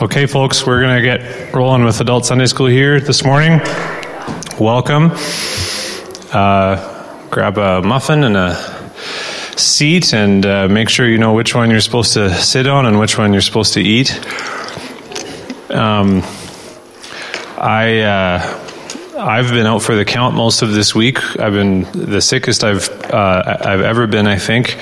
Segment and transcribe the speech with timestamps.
[0.00, 3.60] Okay, folks, we're going to get rolling with Adult Sunday School here this morning.
[4.56, 5.10] Welcome.
[6.32, 8.54] Uh, grab a muffin and a
[9.56, 13.00] seat and uh, make sure you know which one you're supposed to sit on and
[13.00, 14.14] which one you're supposed to eat.
[15.68, 16.22] Um,
[17.56, 17.98] I.
[17.98, 18.64] Uh,
[19.18, 21.18] I've been out for the count most of this week.
[21.40, 24.78] I've been the sickest I've uh, I've ever been, I think,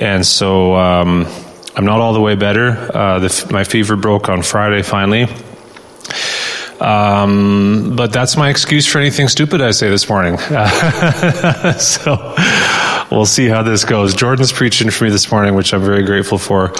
[0.00, 1.26] and so um,
[1.76, 2.68] I'm not all the way better.
[2.70, 5.26] Uh, the, my fever broke on Friday finally.
[6.80, 10.38] Um, but that's my excuse for anything stupid I say this morning.
[11.78, 12.34] so
[13.10, 14.14] we'll see how this goes.
[14.14, 16.72] Jordan's preaching for me this morning, which I'm very grateful for.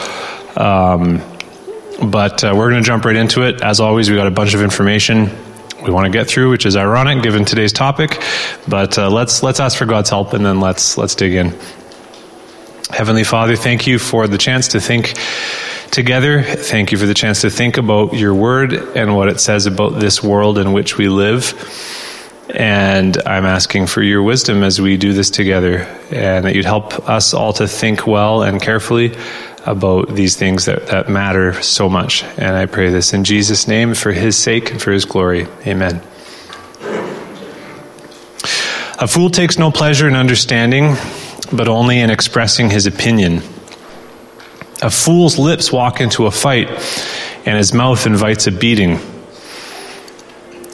[0.56, 1.22] Um,
[2.10, 3.62] but uh, we're going to jump right into it.
[3.62, 5.30] As always, we got a bunch of information
[5.82, 8.20] we want to get through, which is ironic given today's topic.
[8.66, 11.58] But uh, let's let's ask for God's help and then let's let's dig in.
[12.94, 15.14] Heavenly Father, thank you for the chance to think
[15.90, 16.44] together.
[16.44, 19.98] Thank you for the chance to think about your word and what it says about
[19.98, 21.54] this world in which we live.
[22.54, 25.80] And I'm asking for your wisdom as we do this together,
[26.12, 29.16] and that you'd help us all to think well and carefully
[29.66, 32.22] about these things that, that matter so much.
[32.22, 35.48] And I pray this in Jesus' name for his sake and for his glory.
[35.66, 36.00] Amen.
[39.00, 40.94] A fool takes no pleasure in understanding,
[41.52, 43.42] but only in expressing his opinion.
[44.82, 46.68] A fool's lips walk into a fight,
[47.46, 48.98] and his mouth invites a beating.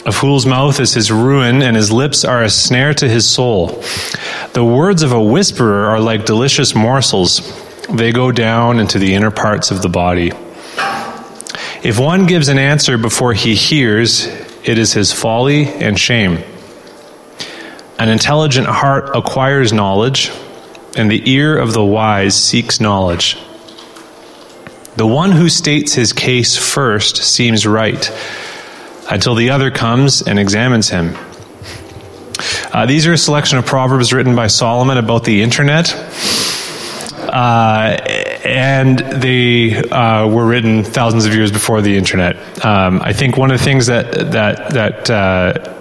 [0.06, 3.82] A fool's mouth is his ruin, and his lips are a snare to his soul.
[4.54, 7.40] The words of a whisperer are like delicious morsels
[7.88, 10.32] they go down into the inner parts of the body.
[11.82, 14.26] If one gives an answer before he hears,
[14.64, 16.38] it is his folly and shame.
[17.98, 20.30] An intelligent heart acquires knowledge,
[20.96, 23.36] and the ear of the wise seeks knowledge.
[24.96, 28.10] The one who states his case first seems right,
[29.10, 31.16] until the other comes and examines him.
[32.72, 35.94] Uh, these are a selection of proverbs written by Solomon about the internet.
[37.18, 37.96] Uh,
[38.44, 42.64] and they uh, were written thousands of years before the internet.
[42.64, 45.79] Um, I think one of the things that that that uh,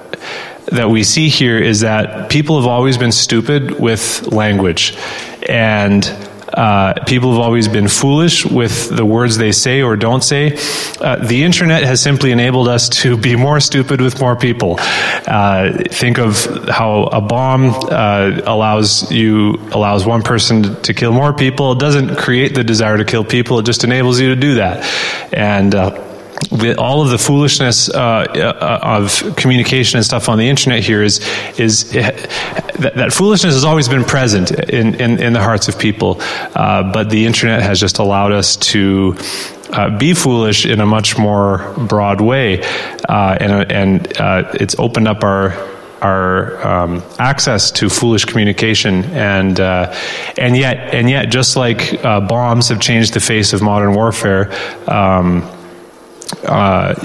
[0.71, 4.97] that we see here is that people have always been stupid with language,
[5.47, 6.03] and
[6.53, 10.57] uh, people have always been foolish with the words they say or don't say.
[10.99, 14.75] Uh, the internet has simply enabled us to be more stupid with more people.
[14.79, 21.33] Uh, think of how a bomb uh, allows you allows one person to kill more
[21.33, 21.73] people.
[21.73, 23.59] It doesn't create the desire to kill people.
[23.59, 24.83] It just enables you to do that,
[25.31, 25.75] and
[26.77, 31.19] all of the foolishness uh, uh, of communication and stuff on the internet here is
[31.57, 36.17] is that, that foolishness has always been present in, in, in the hearts of people,
[36.55, 39.15] uh, but the internet has just allowed us to.
[39.71, 42.59] Uh, be foolish in a much more broad way,
[43.07, 45.51] uh, and and uh, it's opened up our
[46.01, 49.93] our um, access to foolish communication, and uh,
[50.39, 54.51] and yet and yet, just like uh, bombs have changed the face of modern warfare.
[54.89, 55.47] Um,
[56.43, 56.95] uh, uh,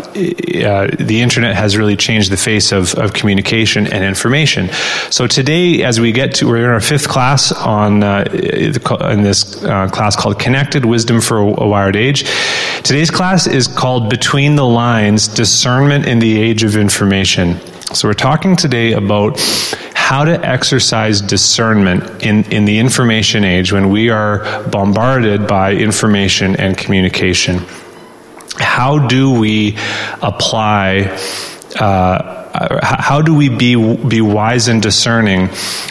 [0.98, 4.68] the internet has really changed the face of, of communication and information.
[5.10, 9.64] So today, as we get to, we're in our fifth class on uh, in this
[9.64, 12.24] uh, class called "Connected Wisdom for a Wired Age."
[12.82, 17.60] Today's class is called "Between the Lines: Discernment in the Age of Information."
[17.94, 19.38] So we're talking today about
[19.94, 26.56] how to exercise discernment in, in the information age when we are bombarded by information
[26.56, 27.60] and communication
[28.58, 29.76] how do we
[30.22, 31.18] apply
[31.78, 32.44] uh,
[32.82, 35.48] how do we be be wise and discerning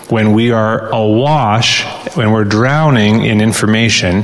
[0.07, 1.83] when we are awash
[2.15, 4.23] when we're drowning in information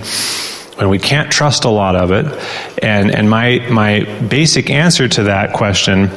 [0.75, 2.25] when we can't trust a lot of it?
[2.81, 6.09] And and my my basic answer to that question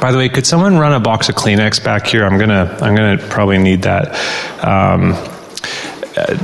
[0.00, 2.24] by the way could someone run a box of kleenex back here?
[2.24, 4.14] I'm gonna i'm gonna probably need that.
[4.64, 5.12] Um,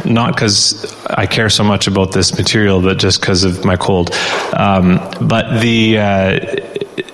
[0.04, 4.10] not because I care so much about this material, but just because of my cold.
[4.52, 6.40] Um, but the uh,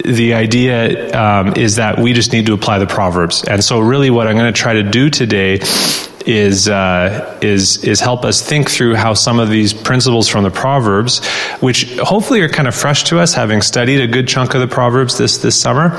[0.04, 4.10] the idea um, is that we just need to apply the proverbs, and so really,
[4.10, 5.60] what I'm going to try to do today
[6.26, 10.50] is uh, is is help us think through how some of these principles from the
[10.50, 11.24] proverbs,
[11.60, 14.68] which hopefully are kind of fresh to us, having studied a good chunk of the
[14.68, 15.98] proverbs this this summer.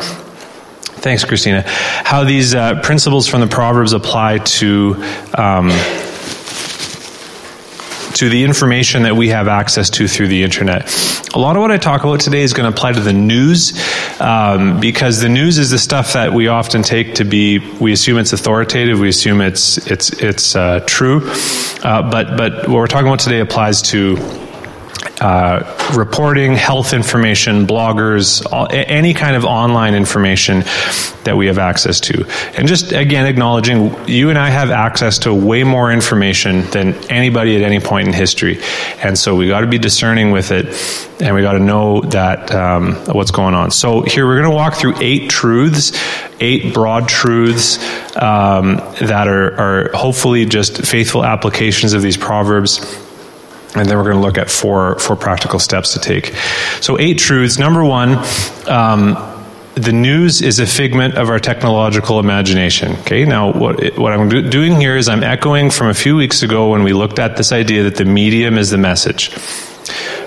[1.00, 1.64] Thanks, Christina.
[1.66, 4.96] How these uh, principles from the proverbs apply to
[5.38, 5.70] um,
[8.18, 10.94] to the information that we have access to through the internet.
[11.34, 13.74] A lot of what I talk about today is going to apply to the news
[14.20, 17.60] um, because the news is the stuff that we often take to be.
[17.80, 19.00] We assume it's authoritative.
[19.00, 21.30] We assume it's it's it's uh, true.
[21.84, 24.47] Uh, but but what we're talking about today applies to
[25.20, 30.60] uh, reporting, health information, bloggers, all, any kind of online information
[31.24, 32.26] that we have access to.
[32.56, 37.56] And just again, acknowledging you and I have access to way more information than anybody
[37.56, 38.62] at any point in history.
[39.02, 40.68] And so we got to be discerning with it
[41.20, 43.72] and we got to know that um, what's going on.
[43.72, 46.00] So here we're going to walk through eight truths,
[46.40, 47.78] eight broad truths
[48.16, 53.07] um, that are, are hopefully just faithful applications of these proverbs
[53.80, 56.36] and then we're going to look at four four practical steps to take.
[56.82, 57.58] So eight truths.
[57.58, 58.18] Number one.
[58.68, 59.34] Um,
[59.78, 62.94] the news is a figment of our technological imagination.
[63.02, 66.72] Okay, now what, what I'm doing here is I'm echoing from a few weeks ago
[66.72, 69.38] when we looked at this idea that the medium is the message.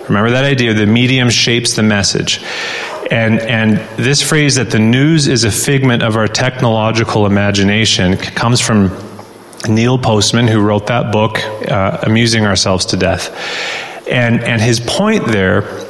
[0.09, 2.41] Remember that idea, the medium shapes the message.
[3.11, 8.61] And, and this phrase that the news is a figment of our technological imagination comes
[8.61, 8.91] from
[9.69, 11.39] Neil Postman, who wrote that book,
[11.71, 13.31] uh, Amusing Ourselves to Death.
[14.09, 15.87] And, and his point there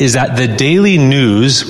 [0.00, 1.64] is that the daily news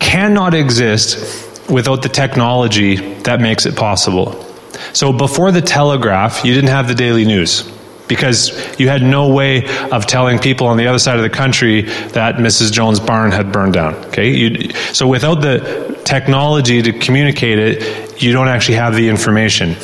[0.00, 4.44] cannot exist without the technology that makes it possible.
[4.92, 7.70] So before the telegraph, you didn't have the daily news
[8.08, 11.82] because you had no way of telling people on the other side of the country
[11.82, 12.72] that Mrs.
[12.72, 13.94] Jones' barn had burned down.
[14.06, 19.76] Okay, you, so without the technology to communicate it, you don't actually have the information.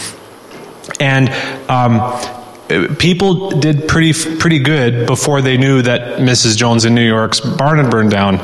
[0.98, 1.28] And
[1.68, 6.56] um, people did pretty pretty good before they knew that Mrs.
[6.56, 8.36] Jones in New York's barn had burned down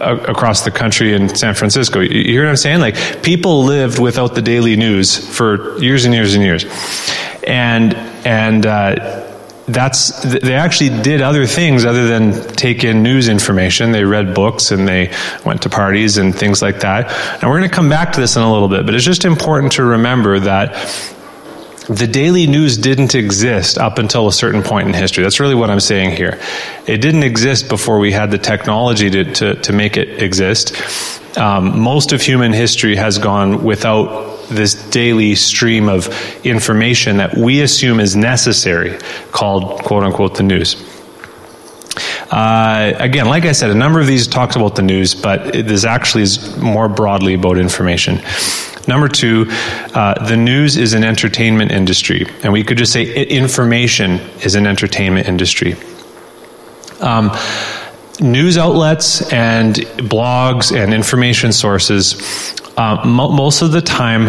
[0.00, 2.00] uh, across the country in San Francisco.
[2.00, 2.80] You hear what I'm saying?
[2.80, 6.64] Like people lived without the daily news for years and years and years,
[7.46, 7.94] and
[8.26, 8.66] and.
[8.66, 9.27] Uh,
[9.68, 13.92] that's they actually did other things other than take in news information.
[13.92, 15.12] They read books and they
[15.44, 17.10] went to parties and things like that.
[17.34, 19.24] And we're going to come back to this in a little bit but it's just
[19.24, 20.74] important to remember that
[21.88, 25.22] the daily news didn't exist up until a certain point in history.
[25.22, 26.38] That's really what I'm saying here.
[26.86, 30.76] It didn't exist before we had the technology to, to, to make it exist.
[31.38, 36.08] Um, most of human history has gone without this daily stream of
[36.44, 38.98] information that we assume is necessary,
[39.32, 40.76] called quote unquote the news.
[42.30, 45.84] Uh, again, like I said, a number of these talks about the news, but this
[45.84, 48.20] actually is more broadly about information.
[48.88, 54.12] Number two, uh, the news is an entertainment industry, and we could just say information
[54.42, 55.76] is an entertainment industry.
[57.00, 57.30] Um,
[58.18, 62.16] news outlets and blogs and information sources
[62.76, 64.28] uh, mo- most of the time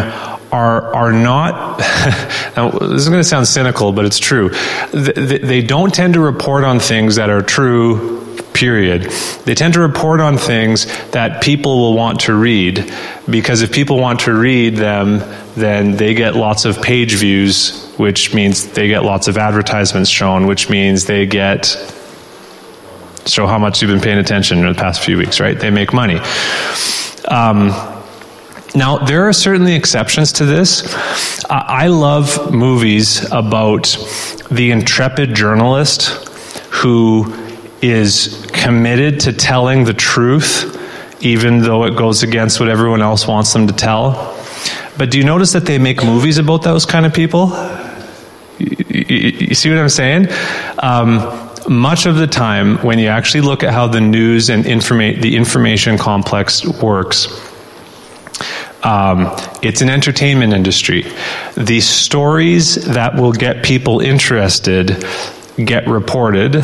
[0.52, 1.78] are are not.
[2.80, 4.50] this is going to sound cynical, but it's true.
[4.92, 8.19] They, they don't tend to report on things that are true.
[8.60, 9.04] Period.
[9.46, 12.92] They tend to report on things that people will want to read
[13.30, 15.20] because if people want to read them,
[15.54, 20.46] then they get lots of page views, which means they get lots of advertisements shown,
[20.46, 21.74] which means they get
[23.24, 25.58] show how much you've been paying attention in the past few weeks, right?
[25.58, 26.20] They make money.
[27.28, 27.68] Um,
[28.74, 30.94] now, there are certainly exceptions to this.
[31.48, 33.96] I love movies about
[34.50, 36.08] the intrepid journalist
[36.70, 37.40] who
[37.82, 40.76] is committed to telling the truth,
[41.22, 44.36] even though it goes against what everyone else wants them to tell.
[44.98, 47.48] But do you notice that they make movies about those kind of people?
[48.58, 50.28] You, see what I'm saying?
[50.78, 55.20] Um, much of the time, when you actually look at how the news and informa-
[55.20, 57.28] the information complex works,
[58.82, 61.04] um, it's an entertainment industry.
[61.56, 65.04] The stories that will get people interested
[65.56, 66.56] get reported,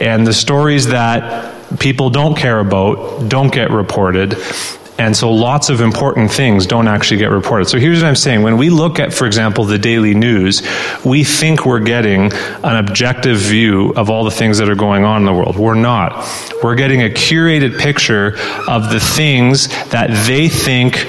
[0.00, 4.36] and the stories that people don't care about don't get reported.
[4.96, 7.64] And so lots of important things don't actually get reported.
[7.64, 8.42] So here's what I'm saying.
[8.42, 10.62] When we look at, for example, the daily news,
[11.04, 15.22] we think we're getting an objective view of all the things that are going on
[15.22, 15.56] in the world.
[15.56, 16.24] We're not.
[16.62, 18.36] We're getting a curated picture
[18.68, 21.08] of the things that they think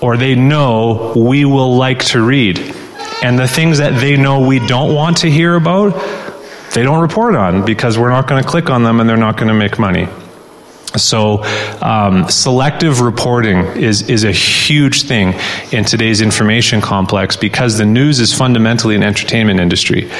[0.00, 2.58] or they know we will like to read.
[3.22, 5.94] And the things that they know we don't want to hear about,
[6.74, 9.36] they don't report on because we're not going to click on them and they're not
[9.36, 10.08] going to make money.
[10.96, 11.42] So,
[11.82, 15.34] um, selective reporting is, is a huge thing
[15.70, 20.10] in today's information complex because the news is fundamentally an entertainment industry.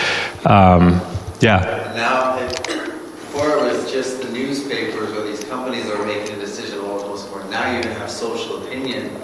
[0.45, 1.01] Um,
[1.41, 1.93] yeah.
[1.97, 6.83] Now, before it was just the newspapers or these companies that were making a decision
[6.83, 7.51] what was most important.
[7.51, 9.19] Now you have social opinion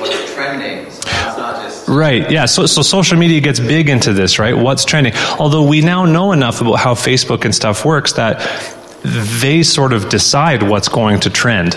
[0.00, 0.90] what's trending.
[0.90, 2.30] So it's not just Right.
[2.30, 2.44] Yeah.
[2.46, 4.56] So, so social media gets big into this, right?
[4.56, 5.12] What's trending?
[5.40, 8.38] Although we now know enough about how Facebook and stuff works that
[9.02, 11.74] they sort of decide what's going to trend.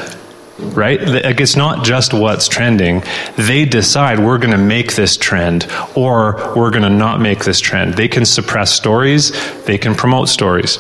[0.60, 1.02] right?
[1.02, 3.04] Like it's not just what's trending.
[3.38, 7.60] They decide we're going to make this trend or we're going to not make this
[7.60, 7.96] trend.
[7.96, 9.32] They can suppress stories,
[9.66, 10.78] they can promote stories.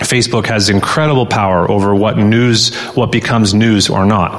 [0.00, 4.32] Facebook has incredible power over what news, what becomes news or not.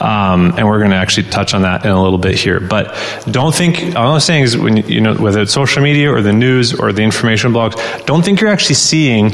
[0.00, 2.60] Um, and we're going to actually touch on that in a little bit here.
[2.60, 2.94] But
[3.30, 6.32] don't think, all I'm saying is when, you know, whether it's social media or the
[6.32, 9.32] news or the information blogs, don't think you're actually seeing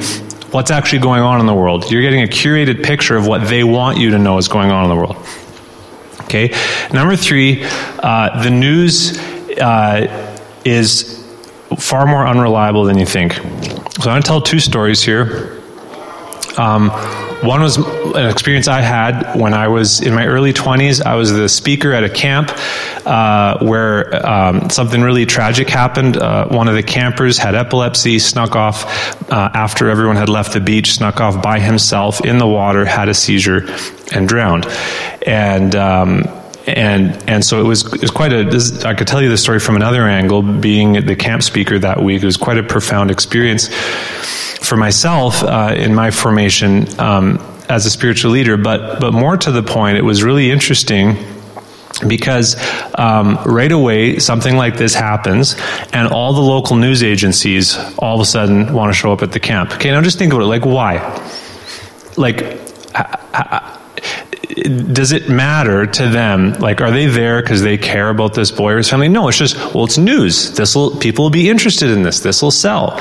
[0.50, 1.90] what's actually going on in the world.
[1.90, 4.84] You're getting a curated picture of what they want you to know is going on
[4.84, 5.16] in the world.
[6.22, 6.54] Okay?
[6.92, 9.18] Number three, uh, the news
[9.58, 11.18] uh, is
[11.78, 13.38] far more unreliable than you think.
[14.00, 15.60] So I'm going to tell two stories here.
[16.56, 16.90] Um,
[17.42, 21.04] one was an experience I had when I was in my early 20s.
[21.04, 22.52] I was the speaker at a camp
[23.04, 26.16] uh, where um, something really tragic happened.
[26.16, 28.84] Uh, one of the campers had epilepsy, snuck off
[29.32, 33.08] uh, after everyone had left the beach, snuck off by himself in the water, had
[33.08, 33.66] a seizure,
[34.12, 34.66] and drowned.
[35.26, 36.22] And um,
[36.68, 38.44] and and so it was it was quite a.
[38.44, 40.42] This, I could tell you the story from another angle.
[40.42, 43.68] Being the camp speaker that week, it was quite a profound experience
[44.60, 48.56] for myself uh, in my formation um, as a spiritual leader.
[48.56, 51.16] But but more to the point, it was really interesting
[52.06, 52.56] because
[52.94, 55.56] um, right away something like this happens
[55.92, 59.32] and all the local news agencies all of a sudden want to show up at
[59.32, 60.98] the camp okay now just think about it like why
[62.16, 62.58] like
[64.48, 66.52] does it matter to them?
[66.54, 69.08] Like, are they there because they care about this boy or his family?
[69.08, 70.52] No, it's just, well, it's news.
[70.52, 72.20] This will, people will be interested in this.
[72.20, 72.98] This will sell.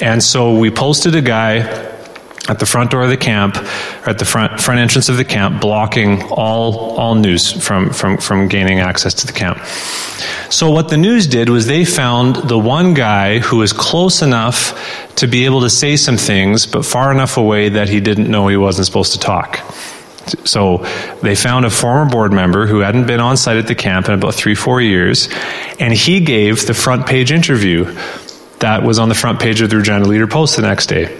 [0.00, 1.58] And so we posted a guy
[2.48, 5.24] at the front door of the camp, or at the front front entrance of the
[5.24, 9.58] camp, blocking all all news from from from gaining access to the camp.
[10.50, 15.14] So what the news did was they found the one guy who was close enough
[15.16, 18.48] to be able to say some things, but far enough away that he didn't know
[18.48, 19.60] he wasn't supposed to talk.
[20.44, 20.86] So
[21.22, 24.14] they found a former board member who hadn't been on site at the camp in
[24.14, 25.28] about three, four years,
[25.78, 27.96] and he gave the front page interview
[28.60, 31.16] that was on the front page of the Regina Leader Post the next day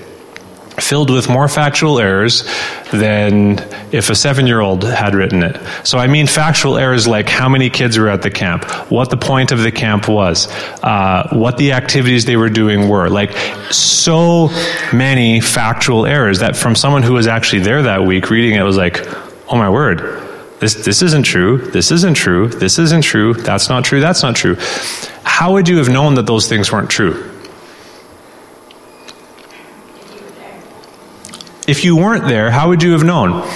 [0.82, 2.44] filled with more factual errors
[2.92, 3.58] than
[3.92, 5.60] if a seven year old had written it.
[5.84, 9.16] So I mean factual errors like how many kids were at the camp, what the
[9.16, 10.48] point of the camp was,
[10.82, 13.08] uh, what the activities they were doing were.
[13.08, 13.32] Like
[13.72, 14.48] so
[14.92, 18.76] many factual errors that from someone who was actually there that week reading it was
[18.76, 19.00] like,
[19.48, 20.26] oh my word.
[20.60, 21.56] This, this isn't true.
[21.56, 22.48] This isn't true.
[22.48, 23.32] This isn't true.
[23.32, 24.00] That's not true.
[24.00, 24.56] That's not true.
[25.22, 27.29] How would you have known that those things weren't true?
[31.70, 33.48] If you weren't there, how would you have known?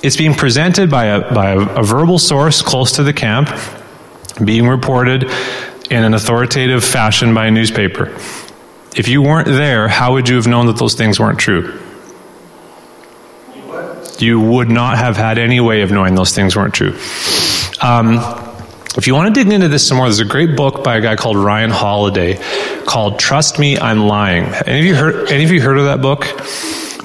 [0.00, 3.50] It's being presented by a, by a, a verbal source close to the camp,
[4.44, 5.24] being reported
[5.90, 8.14] in an authoritative fashion by a newspaper.
[8.94, 11.76] If you weren't there, how would you have known that those things weren't true?
[14.20, 16.92] You would not have had any way of knowing those things weren't true.
[17.82, 18.20] Um,
[18.96, 21.00] if you want to dig into this some more, there's a great book by a
[21.00, 22.40] guy called Ryan Holiday
[22.84, 25.32] called "Trust Me, I'm Lying." Any of you heard?
[25.32, 26.28] Any of you heard of that book?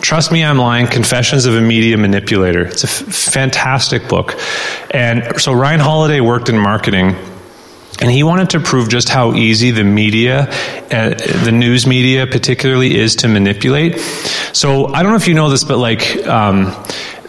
[0.01, 2.61] Trust Me, I'm Lying Confessions of a Media Manipulator.
[2.65, 4.35] It's a f- fantastic book.
[4.89, 7.15] And so Ryan Holiday worked in marketing.
[8.01, 10.49] And he wanted to prove just how easy the media,
[10.89, 13.99] uh, the news media particularly, is to manipulate.
[14.53, 16.73] So I don't know if you know this, but like, um,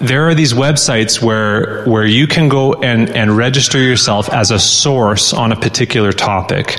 [0.02, 4.58] there are these websites where where you can go and, and register yourself as a
[4.58, 6.70] source on a particular topic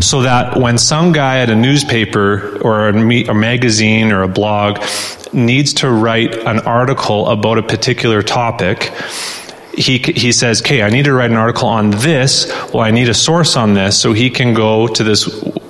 [0.00, 4.80] so that when some guy at a newspaper or a, a magazine or a blog
[5.32, 8.92] needs to write an article about a particular topic
[9.78, 12.48] he, he says, okay, I need to write an article on this.
[12.74, 13.96] Well, I need a source on this.
[13.96, 15.22] So he can go to this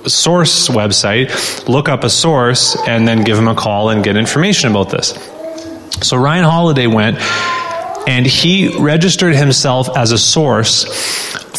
[0.07, 4.71] source website, look up a source, and then give him a call and get information
[4.71, 5.13] about this.
[6.01, 7.17] So Ryan Holiday went
[8.07, 10.85] and he registered himself as a source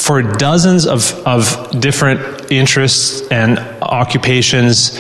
[0.05, 4.99] for dozens of, of different interests and occupations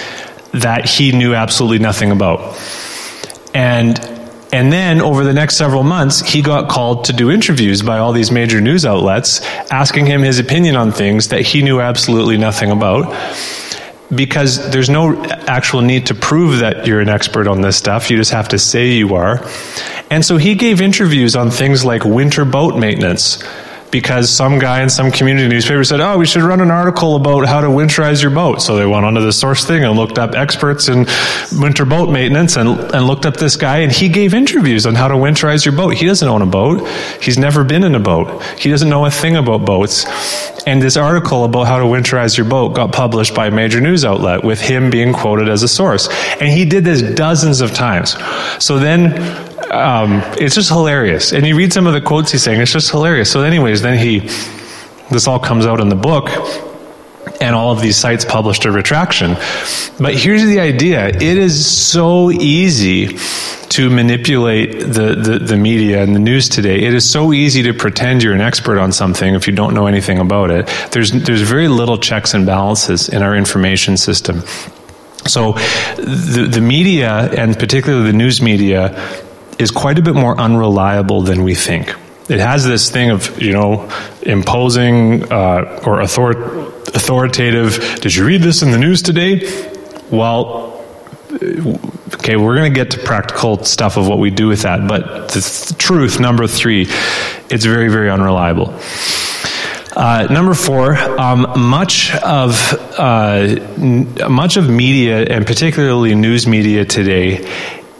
[0.52, 2.58] that he knew absolutely nothing about.
[3.54, 3.98] And
[4.52, 8.12] and then over the next several months, he got called to do interviews by all
[8.12, 12.72] these major news outlets asking him his opinion on things that he knew absolutely nothing
[12.72, 13.14] about
[14.14, 18.10] because there's no actual need to prove that you're an expert on this stuff.
[18.10, 19.46] You just have to say you are.
[20.10, 23.42] And so he gave interviews on things like winter boat maintenance
[23.90, 27.46] because some guy in some community newspaper said, Oh, we should run an article about
[27.46, 28.62] how to winterize your boat.
[28.62, 31.06] So they went onto the source thing and looked up experts in
[31.60, 35.08] winter boat maintenance and, and looked up this guy and he gave interviews on how
[35.08, 35.94] to winterize your boat.
[35.94, 36.86] He doesn't own a boat.
[37.20, 38.42] He's never been in a boat.
[38.58, 40.06] He doesn't know a thing about boats.
[40.66, 44.04] And this article about how to winterize your boat got published by a major news
[44.04, 46.08] outlet with him being quoted as a source.
[46.40, 48.16] And he did this dozens of times.
[48.62, 51.32] So then um, it's just hilarious.
[51.32, 53.30] And you read some of the quotes he's saying, it's just hilarious.
[53.30, 54.20] So, anyways, then he,
[55.10, 56.28] this all comes out in the book,
[57.40, 59.34] and all of these sites published a retraction.
[59.98, 63.18] But here's the idea it is so easy
[63.70, 66.80] to manipulate the, the, the, media and the news today.
[66.80, 69.86] It is so easy to pretend you're an expert on something if you don't know
[69.86, 70.66] anything about it.
[70.90, 74.40] There's, there's very little checks and balances in our information system.
[75.26, 75.52] So
[75.96, 78.98] the, the media, and particularly the news media,
[79.60, 81.94] is quite a bit more unreliable than we think.
[82.28, 83.90] It has this thing of, you know,
[84.22, 87.98] imposing uh, or author- authoritative.
[88.00, 89.40] Did you read this in the news today?
[90.10, 90.84] Well,
[92.14, 94.86] okay, we're going to get to practical stuff of what we do with that.
[94.86, 96.82] But the th- truth, number three,
[97.50, 98.78] it's very, very unreliable.
[99.96, 106.84] Uh, number four, um, much of uh, n- much of media, and particularly news media
[106.84, 107.44] today,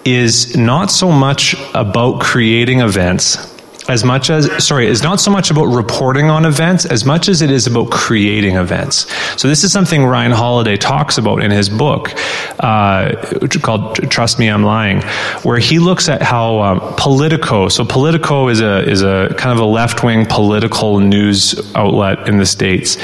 [0.04, 3.50] is not so much about creating events
[3.90, 7.42] as much as sorry is not so much about reporting on events as much as
[7.42, 9.12] it is about creating events.
[9.40, 12.12] So this is something ryan holiday talks about in his book
[12.60, 13.16] uh,
[13.62, 15.02] called trust me i'm lying
[15.42, 19.58] where he looks at how um, politico so politico is a is a kind of
[19.58, 21.40] a left-wing political news
[21.74, 22.96] outlet in the states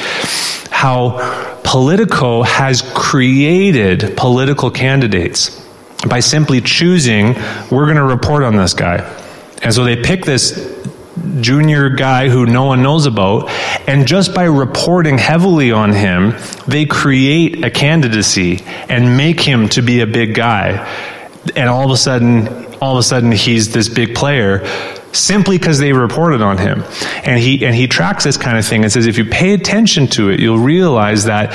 [0.71, 1.19] how
[1.65, 5.66] politico has created political candidates
[6.09, 7.35] by simply choosing
[7.71, 8.99] we're going to report on this guy
[9.63, 10.75] and so they pick this
[11.41, 13.49] junior guy who no one knows about,
[13.89, 16.35] and just by reporting heavily on him,
[16.67, 20.87] they create a candidacy and make him to be a big guy.
[21.55, 24.61] And all of a sudden, all of a sudden, he's this big player
[25.17, 26.85] simply because they reported on him.
[27.25, 30.07] And he and he tracks this kind of thing and says if you pay attention
[30.09, 31.53] to it, you'll realize that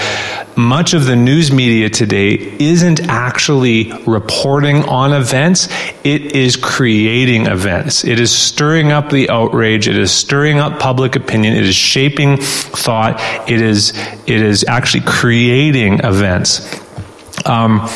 [0.57, 5.69] much of the news media today isn't actually reporting on events,
[6.03, 8.03] it is creating events.
[8.03, 12.37] It is stirring up the outrage, it is stirring up public opinion, it is shaping
[12.37, 13.91] thought, it is
[14.27, 16.79] it is actually creating events.
[17.45, 17.87] Um,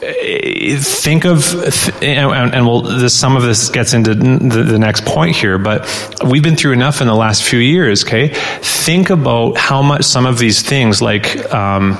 [0.00, 1.54] think of
[2.02, 5.86] and, and we'll this, some of this gets into the, the, next point here but
[6.24, 8.28] we've been through enough in the last few years okay?
[8.62, 11.98] Think about how much some of these things like um,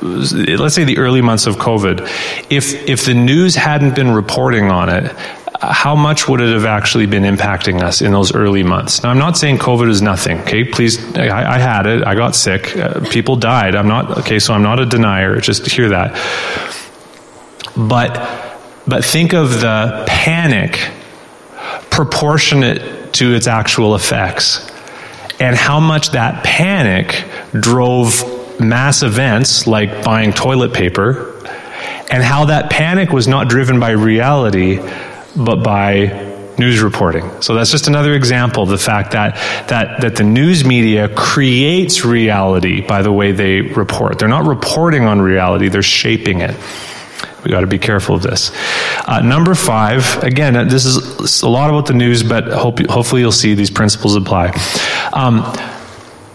[0.00, 2.00] let's say the early months of covid.
[2.48, 5.12] If if the news hadn't been reporting on it
[5.62, 9.04] how much would it have actually been impacting us in those early months?
[9.04, 10.64] Now, I'm not saying COVID is nothing, okay?
[10.64, 13.76] Please, I, I had it, I got sick, uh, people died.
[13.76, 16.14] I'm not, okay, so I'm not a denier, just hear that.
[17.76, 20.90] But, but think of the panic
[21.90, 24.68] proportionate to its actual effects
[25.38, 31.28] and how much that panic drove mass events like buying toilet paper
[32.10, 34.80] and how that panic was not driven by reality
[35.36, 37.42] but by news reporting.
[37.42, 39.36] So that's just another example of the fact that,
[39.68, 44.18] that, that the news media creates reality by the way they report.
[44.18, 46.54] They're not reporting on reality, they're shaping it.
[47.44, 48.52] We got to be careful of this.
[49.04, 53.32] Uh, number five, again, this is a lot about the news, but hope, hopefully you'll
[53.32, 54.52] see these principles apply.
[55.12, 55.52] Um,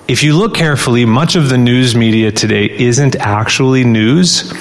[0.10, 4.52] if you look carefully, much of the news media today isn't actually news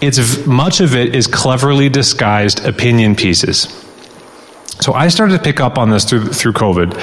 [0.00, 3.82] it's much of it is cleverly disguised opinion pieces.
[4.80, 6.94] So I started to pick up on this through through COVID,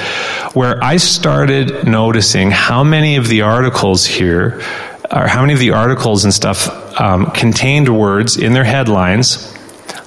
[0.54, 4.62] where I started noticing how many of the articles here,
[5.10, 6.68] or how many of the articles and stuff
[7.00, 9.52] um, contained words in their headlines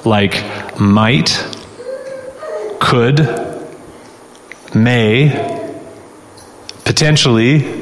[0.05, 0.41] like
[0.79, 1.45] might,
[2.79, 3.19] could,
[4.73, 5.73] may,
[6.85, 7.76] potentially,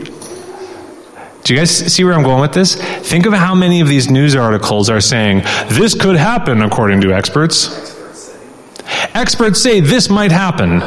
[1.46, 2.74] do you guys see where I'm going with this?
[3.08, 7.14] Think of how many of these news articles are saying, this could happen according to
[7.14, 7.96] experts.
[9.14, 10.82] Experts say this might happen.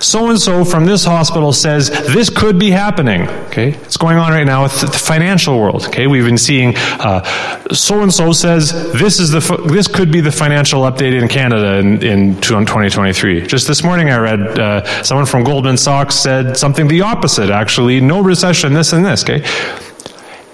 [0.00, 3.28] So and so from this hospital says this could be happening.
[3.48, 5.86] Okay, it's going on right now with the financial world.
[5.88, 10.32] Okay, we've been seeing so and so says this is the this could be the
[10.32, 13.46] financial update in Canada in, in 2023.
[13.46, 17.50] Just this morning, I read uh, someone from Goldman Sachs said something the opposite.
[17.50, 18.72] Actually, no recession.
[18.72, 19.22] This and this.
[19.22, 19.44] Okay,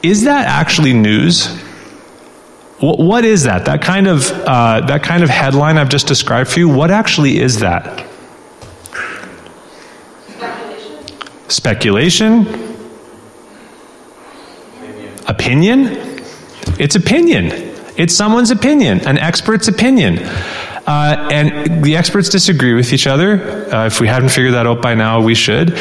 [0.03, 1.57] is that actually news?
[2.81, 3.65] What is that?
[3.67, 6.69] That kind of uh, that kind of headline I've just described for you.
[6.69, 8.05] What actually is that?
[11.49, 12.47] Speculation?
[15.27, 15.87] Opinion?
[16.79, 17.51] It's opinion.
[17.97, 20.19] It's someone's opinion, an expert's opinion.
[20.87, 23.73] Uh, and the experts disagree with each other.
[23.75, 25.73] Uh, if we haven't figured that out by now, we should.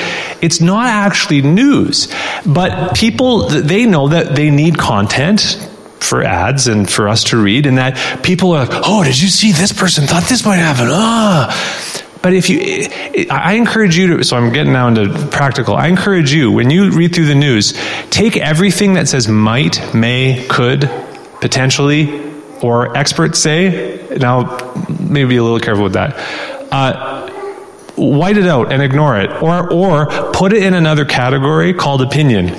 [0.42, 2.08] It's not actually news,
[2.46, 7.66] but people, they know that they need content for ads and for us to read,
[7.66, 10.88] and that people are like, oh, did you see this person thought this might happen?
[10.90, 12.05] Ah.
[12.26, 12.88] But if you,
[13.30, 15.76] I encourage you to, so I'm getting now into practical.
[15.76, 20.44] I encourage you, when you read through the news, take everything that says might, may,
[20.50, 20.90] could,
[21.40, 22.24] potentially,
[22.64, 24.04] or experts say.
[24.18, 24.58] Now,
[25.00, 26.16] maybe be a little careful with that.
[26.72, 27.15] Uh,
[27.96, 32.50] white it out and ignore it, or or put it in another category called opinion,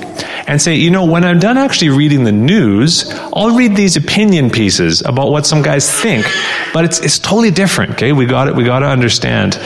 [0.46, 4.50] and say, you know, when I'm done actually reading the news, I'll read these opinion
[4.50, 6.26] pieces about what some guys think,
[6.72, 7.92] but it's it's totally different.
[7.92, 8.54] Okay, we got it.
[8.54, 9.58] We got to understand.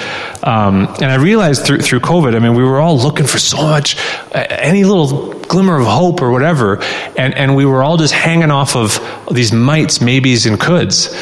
[0.43, 3.59] Um, and I realized through through COVID, I mean, we were all looking for so
[3.59, 3.97] much,
[4.33, 6.83] any little glimmer of hope or whatever,
[7.17, 8.99] and and we were all just hanging off of
[9.31, 11.15] these mites maybes, and coulds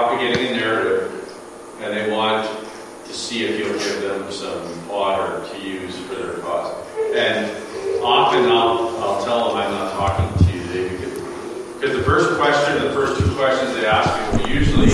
[0.00, 1.30] Propagating a narrative,
[1.82, 2.48] and they want
[3.04, 6.74] to see if you'll give them some fodder to use for their cause.
[7.14, 7.50] And
[8.02, 11.00] often I'll, I'll tell them I'm not talking to you, David,
[11.74, 14.88] because the first question, the first two questions they ask me will usually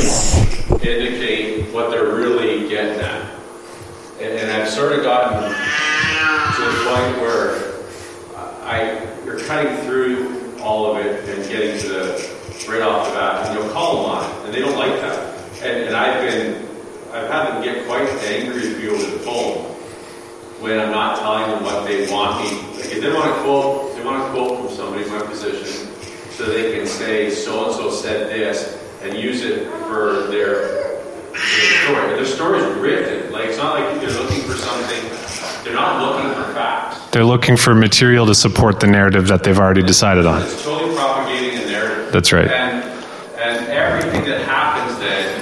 [0.83, 3.33] indicate what they're really getting at.
[4.19, 7.77] And, and I've sort of gotten to the point where
[8.65, 13.47] I, you're cutting through all of it and getting to the right off the bat,
[13.47, 15.37] and you'll call them on it, and they don't like that.
[15.63, 16.67] And, and I've been,
[17.13, 19.65] I've had them get quite angry with me over the phone
[20.61, 22.57] when I'm not telling them what they want me.
[22.77, 25.89] Like if they want to quote, they want to quote from somebody my position,
[26.31, 30.97] so they can say so and so said this and use it for their,
[31.35, 31.35] story.
[31.35, 32.09] their story.
[32.09, 33.33] And their story's written.
[33.33, 35.65] Like it's not like they're looking for something.
[35.65, 37.11] They're not looking for facts.
[37.11, 40.43] They're looking for material to support the narrative that they've already decided on.
[40.43, 41.16] It's totally a narrative.
[42.17, 42.51] That's right.
[42.51, 42.83] And,
[43.39, 45.39] and everything that happens then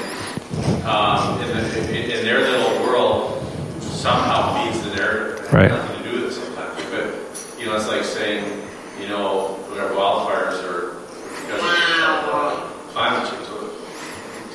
[0.84, 3.40] um, in, the, in, in, their little world
[3.80, 5.52] somehow feeds the narrative.
[5.52, 5.70] Right.
[5.70, 6.84] Nothing to do with it sometimes.
[6.90, 8.66] But, you know, it's like saying,
[9.00, 10.94] you know, whatever wildfires are
[11.42, 13.46] because of climate change.
[13.46, 13.70] So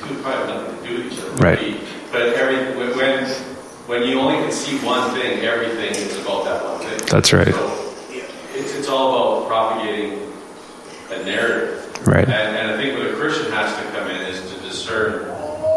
[0.06, 1.30] two probably have nothing to do with each other.
[1.36, 1.80] Right.
[2.12, 3.24] But every, when,
[3.88, 7.00] when you only can see one thing, everything is about that one thing.
[7.08, 7.54] That's right.
[7.54, 7.94] So
[8.52, 9.29] it's, it's all about propagating a narrative.
[12.06, 12.24] Right.
[12.24, 15.26] And, and I think where the Christian has to come in is to discern,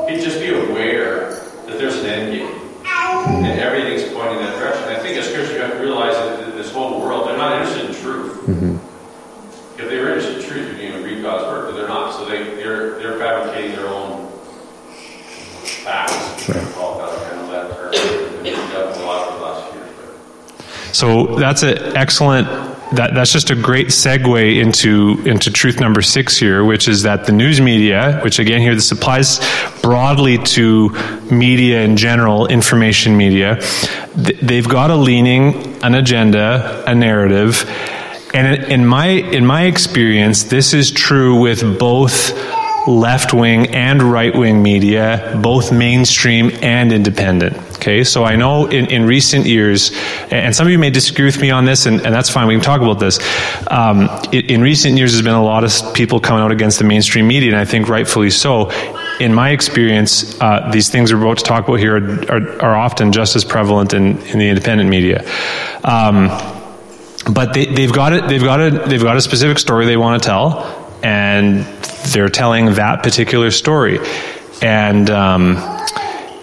[0.08, 1.32] just be aware
[1.66, 2.48] that there's an end game.
[2.84, 3.46] Mm-hmm.
[3.46, 4.84] And everything's pointing that direction.
[4.90, 7.90] I think as Christians, you have to realize that this whole world, they're not interested
[7.90, 8.38] in truth.
[8.42, 9.80] Mm-hmm.
[9.80, 12.14] If they were interested in truth, you'd even read God's word, but they're not.
[12.14, 14.30] So they, they're, they're fabricating their own
[15.84, 16.50] facts.
[16.50, 16.58] Right.
[16.58, 19.02] I know that term.
[19.02, 20.96] a lot of the last years.
[20.96, 22.48] So that's an excellent
[22.96, 27.26] that, that's just a great segue into into truth number six here, which is that
[27.26, 29.40] the news media, which again here this applies
[29.82, 30.90] broadly to
[31.32, 33.60] media in general, information media,
[34.16, 37.70] they've got a leaning, an agenda, a narrative,
[38.34, 42.32] and in my in my experience, this is true with both
[42.88, 47.58] left wing and right wing media, both mainstream and independent.
[47.76, 49.92] Okay, so I know in, in recent years,
[50.32, 52.56] and some of you may disagree with me on this, and, and that's fine, we
[52.56, 53.20] can talk about this.
[53.68, 56.86] Um, in, in recent years, there's been a lot of people coming out against the
[56.86, 58.72] mainstream media, and I think rightfully so.
[59.20, 62.76] In my experience, uh, these things we're about to talk about here are, are, are
[62.76, 65.26] often just as prevalent in, in the independent media.
[65.84, 66.30] Um,
[67.32, 68.28] but they, have got it.
[68.28, 68.70] They've got a.
[68.88, 71.66] They've got a specific story they want to tell, and
[72.14, 74.00] they're telling that particular story.
[74.62, 75.56] And um,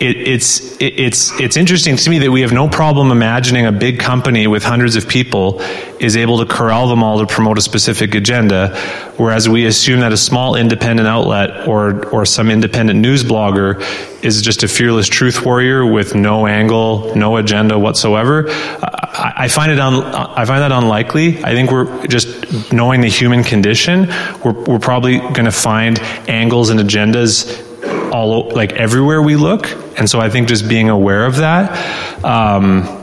[0.01, 3.73] it, it's it, it's it's interesting to me that we have no problem imagining a
[3.73, 5.61] big company with hundreds of people
[6.01, 8.75] is able to corral them all to promote a specific agenda,
[9.19, 13.81] whereas we assume that a small independent outlet or or some independent news blogger
[14.25, 18.47] is just a fearless truth warrior with no angle, no agenda whatsoever.
[18.49, 21.45] I, I find it un, I find that unlikely.
[21.45, 24.09] I think we're just knowing the human condition.
[24.43, 27.70] We're we're probably going to find angles and agendas
[28.11, 32.25] all like everywhere we look, and so I think just being aware of that.
[32.25, 33.01] Um,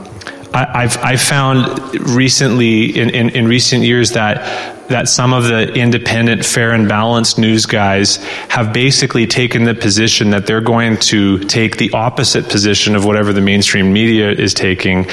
[0.53, 5.73] I, have I've found recently in, in, in recent years that that some of the
[5.73, 8.17] independent, fair and balanced news guys
[8.47, 13.33] have basically taken the position that they're going to take the opposite position of whatever
[13.33, 15.05] the mainstream media is taking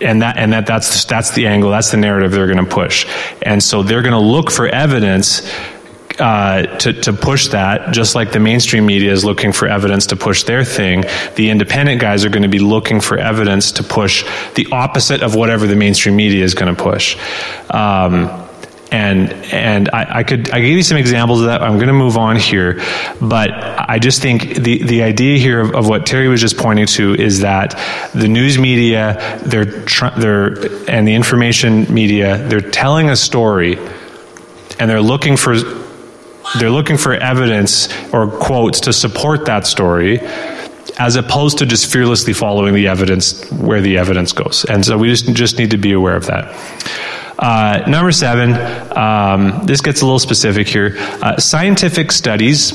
[0.00, 3.06] and that and that that's that's the angle that's the narrative they're going to push
[3.42, 5.48] and so they're going to look for evidence
[6.18, 10.16] uh, to, to push that, just like the mainstream media is looking for evidence to
[10.16, 11.04] push their thing,
[11.36, 15.34] the independent guys are going to be looking for evidence to push the opposite of
[15.34, 17.16] whatever the mainstream media is going to push.
[17.70, 18.44] Um,
[18.90, 21.62] and and I, I, could I gave you some examples of that.
[21.62, 22.80] I'm going to move on here,
[23.20, 26.86] but I just think the the idea here of, of what Terry was just pointing
[26.86, 27.78] to is that
[28.14, 29.66] the news media, they're
[30.16, 33.76] they're and the information media, they're telling a story,
[34.78, 35.54] and they're looking for
[36.58, 40.20] they're looking for evidence or quotes to support that story
[40.98, 44.64] as opposed to just fearlessly following the evidence where the evidence goes.
[44.64, 46.54] And so we just, just need to be aware of that.
[47.38, 48.54] Uh, number seven,
[48.96, 50.96] um, this gets a little specific here.
[50.98, 52.72] Uh, scientific studies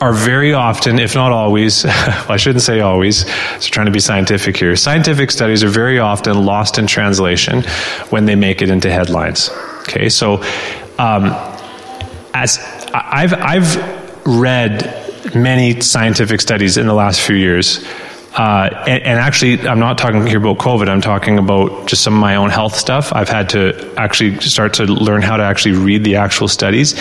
[0.00, 4.00] are very often, if not always, well, I shouldn't say always, so trying to be
[4.00, 4.74] scientific here.
[4.74, 7.62] Scientific studies are very often lost in translation
[8.10, 9.48] when they make it into headlines.
[9.82, 10.42] Okay, so
[10.98, 11.30] um,
[12.34, 12.58] as
[12.94, 17.84] I've, I've read many scientific studies in the last few years.
[18.34, 20.88] Uh, and, and, actually, I'm not talking here about COVID.
[20.88, 23.12] I'm talking about just some of my own health stuff.
[23.12, 26.98] I've had to actually start to learn how to actually read the actual studies.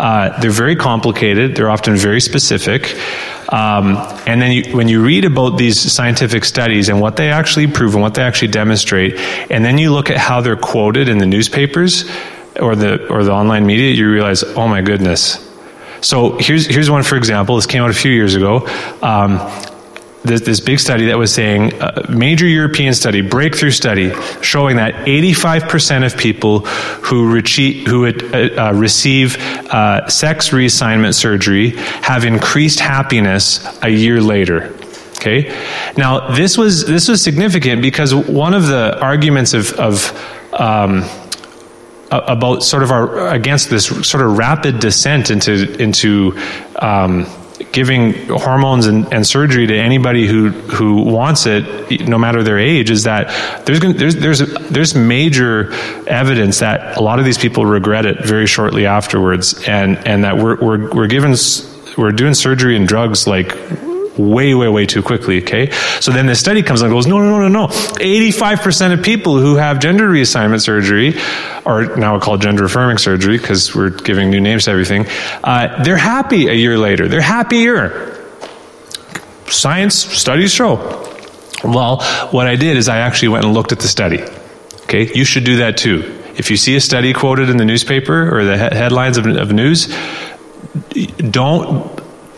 [0.00, 1.54] Uh, they're very complicated.
[1.54, 2.96] They're often very specific.
[3.52, 7.68] Um, and then you, when you read about these scientific studies and what they actually
[7.68, 9.14] prove and what they actually demonstrate,
[9.52, 12.10] and then you look at how they're quoted in the newspapers
[12.60, 15.48] or the or the online media, you realize, oh my goodness.
[16.00, 17.56] So here's here's one for example.
[17.56, 18.66] This came out a few years ago.
[19.02, 19.38] Um,
[20.24, 24.94] this, this, big study that was saying, uh, major European study, breakthrough study, showing that
[25.06, 29.36] 85% of people who, rechi- who would, uh, uh, receive
[29.70, 31.70] uh, sex reassignment surgery
[32.02, 34.76] have increased happiness a year later.
[35.16, 35.56] Okay,
[35.96, 40.10] now this was this was significant because one of the arguments of, of
[40.52, 41.04] um,
[42.12, 46.38] about sort of our against this sort of rapid descent into into
[46.76, 47.26] um,
[47.72, 52.90] giving hormones and, and, surgery to anybody who who wants it, no matter their age,
[52.90, 53.28] is that
[53.66, 55.72] there's there's there's there's major
[56.06, 60.36] evidence that a lot of these people regret it very shortly afterwards, and and that
[60.36, 61.34] we're we're we're given
[61.96, 63.56] we're doing surgery and drugs like
[64.16, 65.70] way, way, way too quickly, okay?
[66.00, 67.68] So then the study comes and goes, no, no, no, no, no.
[67.68, 71.14] 85% of people who have gender reassignment surgery,
[71.64, 75.06] or now called gender affirming surgery because we're giving new names to everything,
[75.42, 77.08] uh, they're happy a year later.
[77.08, 78.18] They're happier.
[79.46, 80.76] Science studies show.
[81.64, 84.22] Well, what I did is I actually went and looked at the study.
[84.84, 85.12] Okay?
[85.14, 86.18] You should do that too.
[86.36, 89.52] If you see a study quoted in the newspaper or the he- headlines of, of
[89.52, 89.94] news,
[91.30, 91.91] don't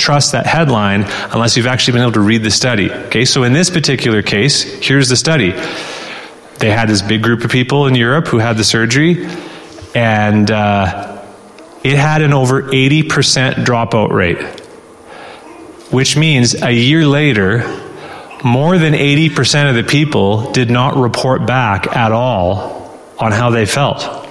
[0.04, 2.92] trust that headline unless you've actually been able to read the study.
[2.92, 5.52] Okay, so in this particular case, here's the study.
[6.58, 9.26] They had this big group of people in Europe who had the surgery,
[9.94, 11.22] and uh,
[11.82, 14.42] it had an over 80% dropout rate,
[15.90, 17.60] which means a year later,
[18.44, 23.64] more than 80% of the people did not report back at all on how they
[23.64, 24.23] felt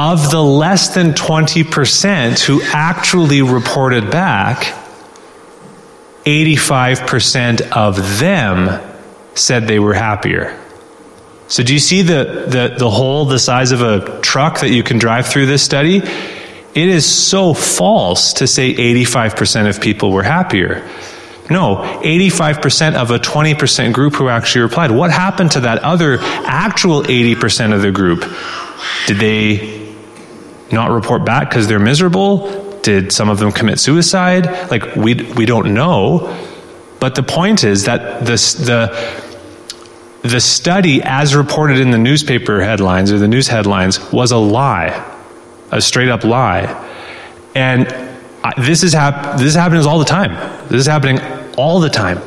[0.00, 4.74] of the less than 20% who actually reported back,
[6.24, 8.80] 85% of them
[9.34, 10.58] said they were happier.
[11.48, 14.82] So, do you see the, the, the hole the size of a truck that you
[14.82, 15.98] can drive through this study?
[15.98, 20.88] It is so false to say 85% of people were happier.
[21.50, 24.92] No, 85% of a 20% group who actually replied.
[24.92, 28.20] What happened to that other actual 80% of the group?
[29.08, 29.79] Did they
[30.72, 32.80] not report back because they're miserable?
[32.82, 34.70] Did some of them commit suicide?
[34.70, 36.36] Like we we don't know.
[36.98, 38.94] But the point is that this the
[40.22, 45.06] the study as reported in the newspaper headlines or the news headlines was a lie.
[45.70, 46.86] A straight up lie.
[47.54, 47.86] And
[48.58, 50.32] this is hap- this happens all the time.
[50.68, 51.20] This is happening
[51.56, 52.20] all the time.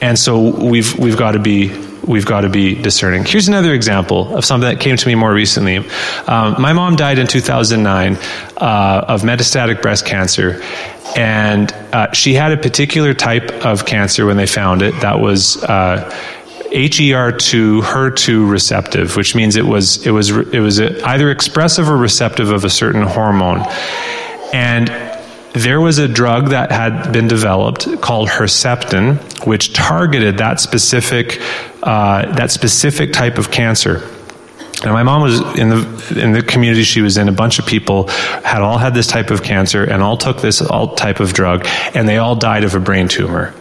[0.00, 1.68] And so we've we've got to be
[2.06, 3.24] we've got to be discerning.
[3.24, 5.78] Here's another example of something that came to me more recently.
[6.26, 8.16] Um, my mom died in 2009
[8.56, 10.62] uh, of metastatic breast cancer,
[11.16, 15.62] and uh, she had a particular type of cancer when they found it that was.
[15.62, 16.10] Uh,
[16.74, 22.50] HER2 HER2 receptive, which means it was it was it was either expressive or receptive
[22.50, 23.60] of a certain hormone,
[24.52, 24.90] and
[25.54, 31.40] there was a drug that had been developed called Herceptin, which targeted that specific
[31.82, 34.02] uh, that specific type of cancer.
[34.82, 37.28] And my mom was in the in the community she was in.
[37.28, 40.60] A bunch of people had all had this type of cancer and all took this
[40.60, 43.54] all type of drug, and they all died of a brain tumor.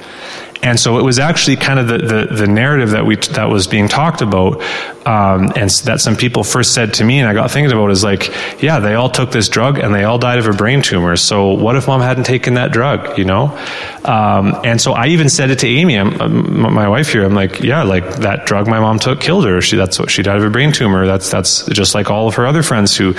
[0.64, 3.68] And so it was actually kind of the, the, the narrative that we that was
[3.68, 4.62] being talked about,
[5.06, 8.04] um, and that some people first said to me, and I got thinking about is
[8.04, 11.18] like, yeah, they all took this drug and they all died of a brain tumor.
[11.18, 13.18] So what if mom hadn't taken that drug?
[13.18, 13.60] You know,
[14.06, 17.26] um, and so I even said it to Amy, I'm, um, my wife here.
[17.26, 19.62] I'm like, yeah, like that drug my mom took killed her.
[19.62, 21.06] She that's what she died of a brain tumor.
[21.06, 23.12] That's that's just like all of her other friends who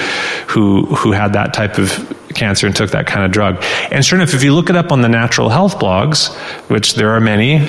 [0.49, 3.63] who who had that type of cancer and took that kind of drug.
[3.91, 6.35] And sure enough, if you look it up on the natural health blogs,
[6.69, 7.69] which there are many,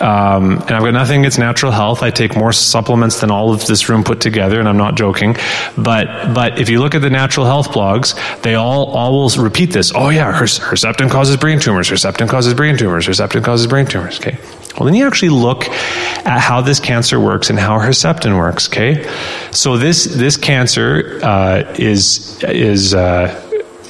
[0.00, 2.02] um, and I've got nothing against natural health.
[2.02, 5.36] I take more supplements than all of this room put together, and I'm not joking.
[5.76, 9.92] But but if you look at the natural health blogs, they all always repeat this.
[9.94, 11.88] Oh yeah, Herceptin causes brain tumors.
[11.88, 13.06] Herceptin causes brain tumors.
[13.06, 14.20] Herceptin causes brain tumors.
[14.20, 14.38] Okay.
[14.76, 18.68] Well, then you actually look at how this cancer works and how Herceptin works.
[18.68, 19.08] Okay.
[19.52, 22.94] So this this cancer uh, is is.
[22.94, 23.42] Uh,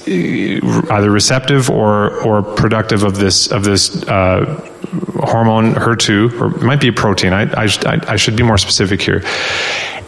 [0.06, 4.44] either receptive or or productive of this of this uh,
[5.16, 7.32] hormone HER2, or it might be a protein.
[7.32, 7.68] I, I,
[8.08, 9.22] I should be more specific here.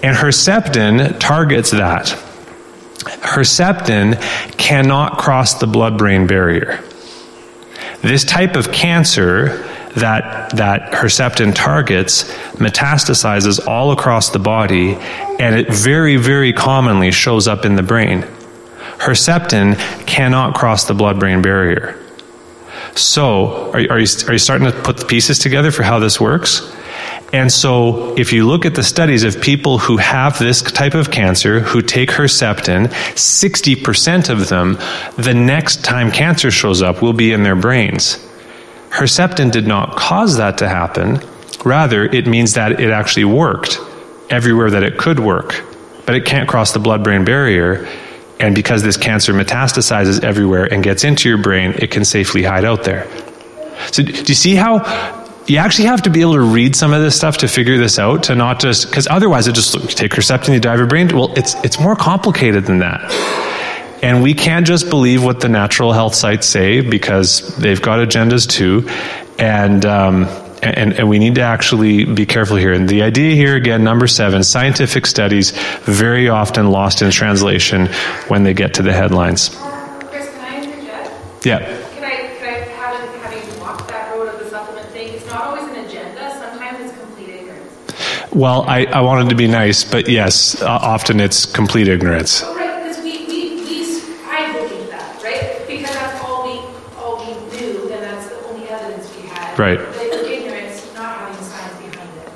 [0.03, 2.07] And Herceptin targets that.
[3.07, 4.21] Herceptin
[4.57, 6.83] cannot cross the blood-brain barrier.
[8.03, 14.95] This type of cancer that that Herceptin targets metastasizes all across the body,
[15.39, 18.27] and it very very commonly shows up in the brain.
[18.99, 22.03] Herceptin cannot cross the blood brain barrier.
[22.95, 26.21] So, are, are, you, are you starting to put the pieces together for how this
[26.21, 26.75] works?
[27.33, 31.11] And so, if you look at the studies of people who have this type of
[31.11, 34.79] cancer, who take Herceptin, 60% of them,
[35.17, 38.25] the next time cancer shows up, will be in their brains.
[38.91, 41.21] Herceptin did not cause that to happen.
[41.65, 43.79] Rather, it means that it actually worked
[44.31, 45.65] everywhere that it could work,
[46.07, 47.87] but it can't cross the blood brain barrier.
[48.39, 52.65] And because this cancer metastasizes everywhere and gets into your brain, it can safely hide
[52.65, 53.09] out there.
[53.93, 57.03] So, do you see how you actually have to be able to read some of
[57.03, 60.11] this stuff to figure this out, to not just, because otherwise it just, you take
[60.11, 61.09] Herceptin, you of your brain.
[61.09, 63.01] Well, it's, it's more complicated than that.
[64.03, 68.49] And we can't just believe what the natural health sites say because they've got agendas
[68.49, 68.89] too.
[69.39, 72.73] And, um, and, and, we need to actually be careful here.
[72.73, 75.51] And the idea here, again, number seven, scientific studies
[75.83, 77.87] very often lost in translation
[78.29, 79.51] when they get to the headlines.
[79.51, 81.47] Chris, can I interject?
[81.47, 81.59] Yeah.
[81.59, 85.43] Can I, can I have, having walked that road of the supplement thing, it's not
[85.43, 88.33] always an agenda, sometimes it's complete ignorance.
[88.33, 92.43] Well, I, I wanted to be nice, but yes, uh, often it's complete ignorance.
[92.43, 95.67] Oh, right, because we, we, we, I believe that, right?
[95.67, 96.59] Because that's all we,
[96.97, 99.59] all we knew, and that's the only evidence we had.
[99.59, 99.96] Right.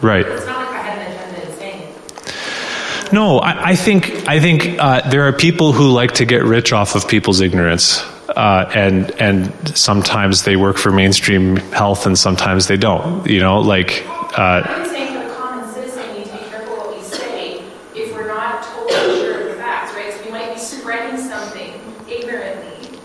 [0.03, 0.27] Right.
[0.27, 3.13] It's not like I had an agenda in saying it.
[3.13, 6.73] No, I, I think I think uh, there are people who like to get rich
[6.73, 12.67] off of people's ignorance, uh, and and sometimes they work for mainstream health, and sometimes
[12.67, 13.27] they don't.
[13.27, 14.05] You know, like.
[14.07, 17.63] Uh, I'm saying for the common citizen, we need to be careful what we say
[17.95, 20.15] if we're not totally sure of the facts, right?
[20.15, 21.75] So we might be spreading something
[22.09, 22.99] ignorantly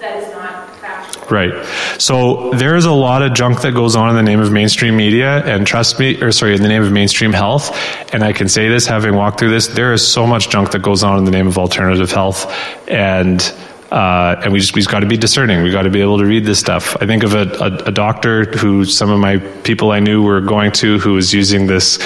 [0.00, 1.21] that is not factual.
[1.32, 1.64] Right.
[1.98, 4.98] So there is a lot of junk that goes on in the name of mainstream
[4.98, 7.74] media, and trust me, or sorry, in the name of mainstream health.
[8.12, 10.82] And I can say this, having walked through this, there is so much junk that
[10.82, 12.52] goes on in the name of alternative health,
[12.86, 13.40] and
[13.90, 15.62] uh, and we just we've got to be discerning.
[15.62, 16.96] We've got to be able to read this stuff.
[17.00, 20.42] I think of a, a, a doctor who some of my people I knew were
[20.42, 21.98] going to who was using this.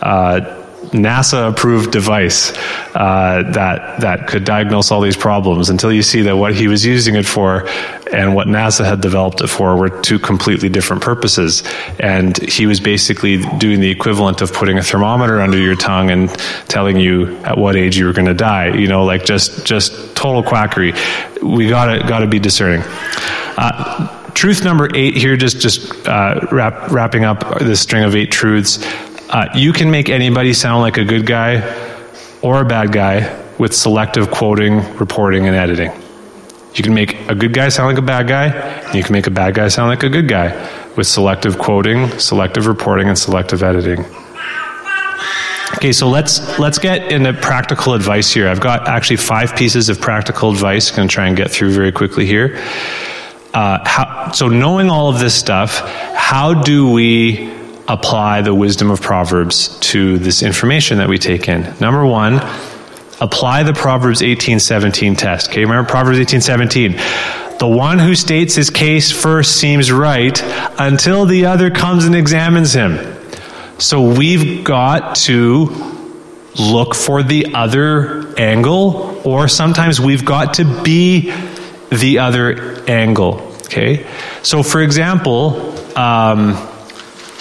[0.00, 0.57] Uh,
[0.90, 2.52] NASA approved device
[2.94, 6.84] uh, that that could diagnose all these problems until you see that what he was
[6.84, 7.68] using it for
[8.12, 11.62] and what NASA had developed it for were two completely different purposes.
[11.98, 16.30] And he was basically doing the equivalent of putting a thermometer under your tongue and
[16.68, 18.74] telling you at what age you were going to die.
[18.74, 20.94] You know, like just just total quackery.
[21.42, 22.82] We gotta gotta be discerning.
[23.56, 28.30] Uh, truth number eight here, just just uh, wrap, wrapping up this string of eight
[28.30, 28.78] truths.
[29.30, 31.60] Uh, you can make anybody sound like a good guy
[32.40, 35.92] or a bad guy with selective quoting, reporting, and editing.
[36.74, 39.26] You can make a good guy sound like a bad guy, and you can make
[39.26, 40.54] a bad guy sound like a good guy
[40.96, 44.04] with selective quoting, selective reporting, and selective editing.
[45.74, 48.48] Okay, so let's let's get into practical advice here.
[48.48, 50.90] I've got actually five pieces of practical advice.
[50.90, 52.58] Going to try and get through very quickly here.
[53.52, 55.80] Uh, how, so, knowing all of this stuff,
[56.14, 57.57] how do we
[57.88, 61.62] apply the wisdom of Proverbs to this information that we take in.
[61.80, 62.34] Number one,
[63.20, 65.50] apply the Proverbs 1817 test.
[65.50, 67.58] Okay, remember Proverbs 1817?
[67.58, 70.40] The one who states his case first seems right
[70.78, 73.16] until the other comes and examines him.
[73.78, 76.04] So we've got to
[76.58, 81.32] look for the other angle, or sometimes we've got to be
[81.90, 83.40] the other angle.
[83.62, 84.06] Okay?
[84.42, 86.67] So, for example, um,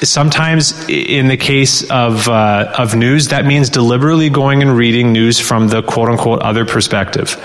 [0.02, 5.40] sometimes in the case of uh, of news, that means deliberately going and reading news
[5.40, 7.36] from the quote unquote other perspective.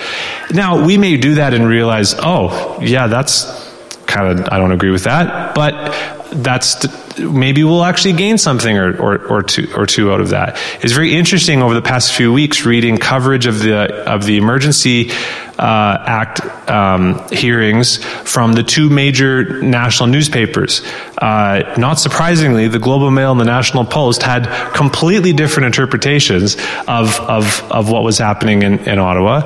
[0.53, 3.71] Now we may do that and realize, oh yeah, that's
[4.07, 6.87] kind of I don't agree with that, but that's
[7.19, 10.59] maybe we'll actually gain something or, or, or, two or two out of that.
[10.81, 15.11] It's very interesting over the past few weeks reading coverage of the of the emergency
[15.59, 20.83] uh, act um, hearings from the two major national newspapers.
[21.19, 26.57] Uh, not surprisingly, the Globe and Mail and the National Post had completely different interpretations
[26.89, 29.43] of of, of what was happening in, in Ottawa,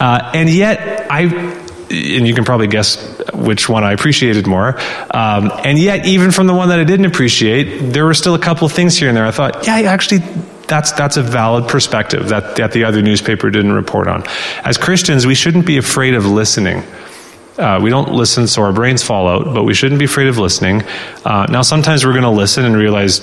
[0.00, 4.78] uh, and yet I and you can probably guess which one I appreciated more.
[5.10, 8.38] Um, and yet, even from the one that I didn't appreciate, there were still a
[8.38, 9.26] couple of things here and there.
[9.26, 10.18] I thought, yeah, actually,
[10.68, 14.24] that's that's a valid perspective that that the other newspaper didn't report on.
[14.64, 16.82] As Christians, we shouldn't be afraid of listening.
[17.58, 20.38] Uh, we don't listen so our brains fall out, but we shouldn't be afraid of
[20.38, 20.82] listening.
[21.24, 23.20] Uh, now, sometimes we're going to listen and realize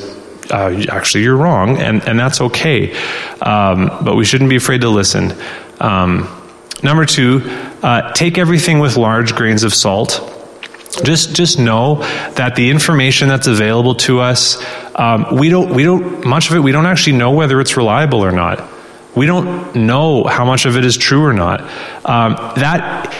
[0.51, 2.95] uh, actually you're wrong, and, and that's okay.
[3.41, 5.33] Um, but we shouldn't be afraid to listen.
[5.79, 6.38] Um,
[6.81, 7.41] Number two,
[7.83, 10.35] uh, take everything with large grains of salt.
[11.03, 11.95] Just, just know
[12.33, 14.63] that the information that's available to us,
[14.95, 18.23] um, we don't, we don't, much of it, we don't actually know whether it's reliable
[18.23, 18.67] or not.
[19.15, 21.61] We don't know how much of it is true or not.
[22.05, 23.13] Um, that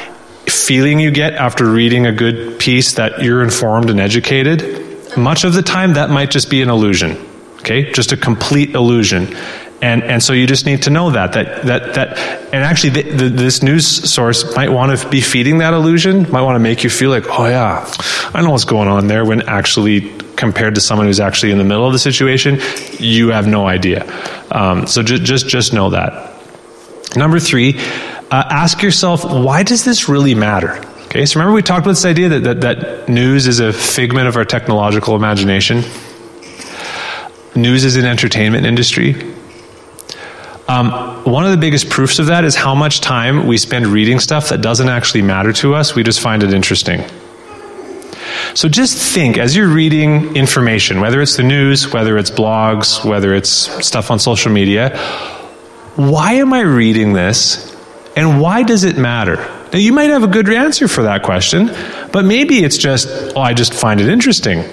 [0.46, 5.54] feeling you get after reading a good piece that you're informed and educated, much of
[5.54, 7.18] the time that might just be an illusion.
[7.60, 9.36] Okay, just a complete illusion.
[9.82, 12.18] And, and so you just need to know that, that, that, that
[12.54, 16.42] and actually the, the, this news source might want to be feeding that illusion, might
[16.42, 17.90] want to make you feel like, oh yeah,
[18.34, 21.64] I know what's going on there, when actually compared to someone who's actually in the
[21.64, 22.60] middle of the situation,
[23.00, 24.06] you have no idea.
[24.52, 26.36] Um, so just, just, just know that.
[27.16, 27.80] Number three,
[28.32, 30.84] uh, ask yourself, why does this really matter?
[31.06, 34.28] Okay, so remember we talked about this idea that, that, that news is a figment
[34.28, 35.84] of our technological imagination.
[37.56, 39.36] News is an entertainment industry.
[40.70, 44.20] Um, one of the biggest proofs of that is how much time we spend reading
[44.20, 45.96] stuff that doesn't actually matter to us.
[45.96, 47.04] We just find it interesting.
[48.54, 53.34] So just think as you're reading information, whether it's the news, whether it's blogs, whether
[53.34, 54.96] it's stuff on social media,
[55.96, 57.76] why am I reading this
[58.16, 59.38] and why does it matter?
[59.74, 61.72] Now, you might have a good answer for that question,
[62.12, 64.64] but maybe it's just, oh, I just find it interesting.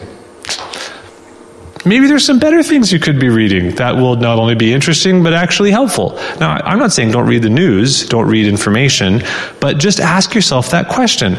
[1.86, 5.22] Maybe there's some better things you could be reading that will not only be interesting,
[5.22, 6.16] but actually helpful.
[6.40, 9.22] Now, I'm not saying don't read the news, don't read information,
[9.60, 11.38] but just ask yourself that question.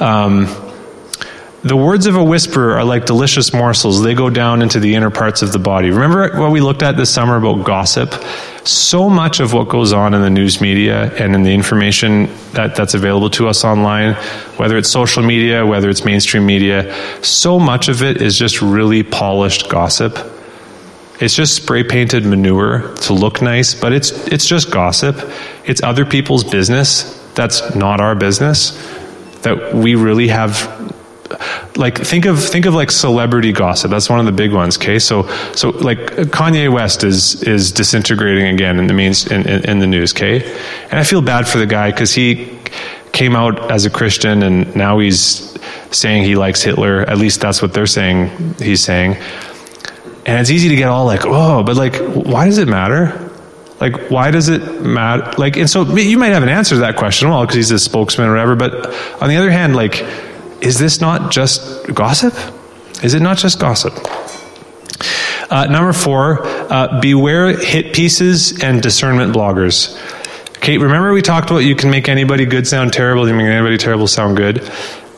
[0.00, 0.46] Um,
[1.62, 4.02] the words of a whisperer are like delicious morsels.
[4.02, 5.90] They go down into the inner parts of the body.
[5.90, 8.14] Remember what we looked at this summer about gossip?
[8.64, 12.74] So much of what goes on in the news media and in the information that,
[12.74, 14.14] that's available to us online,
[14.56, 19.02] whether it's social media, whether it's mainstream media, so much of it is just really
[19.02, 20.18] polished gossip.
[21.20, 25.30] It's just spray painted manure to look nice, but it's, it's just gossip.
[25.66, 27.20] It's other people's business.
[27.34, 28.70] That's not our business.
[29.42, 30.73] That we really have
[31.76, 33.90] like think of think of like celebrity gossip.
[33.90, 34.76] That's one of the big ones.
[34.76, 39.64] Okay, so so like Kanye West is is disintegrating again in the means in, in,
[39.68, 40.12] in the news.
[40.12, 40.44] Okay,
[40.84, 42.58] and I feel bad for the guy because he
[43.12, 45.56] came out as a Christian and now he's
[45.90, 47.02] saying he likes Hitler.
[47.02, 48.54] At least that's what they're saying.
[48.58, 49.16] He's saying,
[50.26, 53.30] and it's easy to get all like, oh, but like, why does it matter?
[53.80, 55.32] Like, why does it matter?
[55.38, 57.78] Like, and so you might have an answer to that question, well, because he's a
[57.78, 58.56] spokesman or whatever.
[58.56, 58.86] But
[59.20, 60.04] on the other hand, like
[60.60, 62.34] is this not just gossip?
[63.02, 63.94] Is it not just gossip?
[65.50, 69.98] Uh, number four, uh, beware hit pieces and discernment bloggers.
[70.56, 73.76] Okay, remember we talked about you can make anybody good sound terrible, you make anybody
[73.76, 74.68] terrible sound good.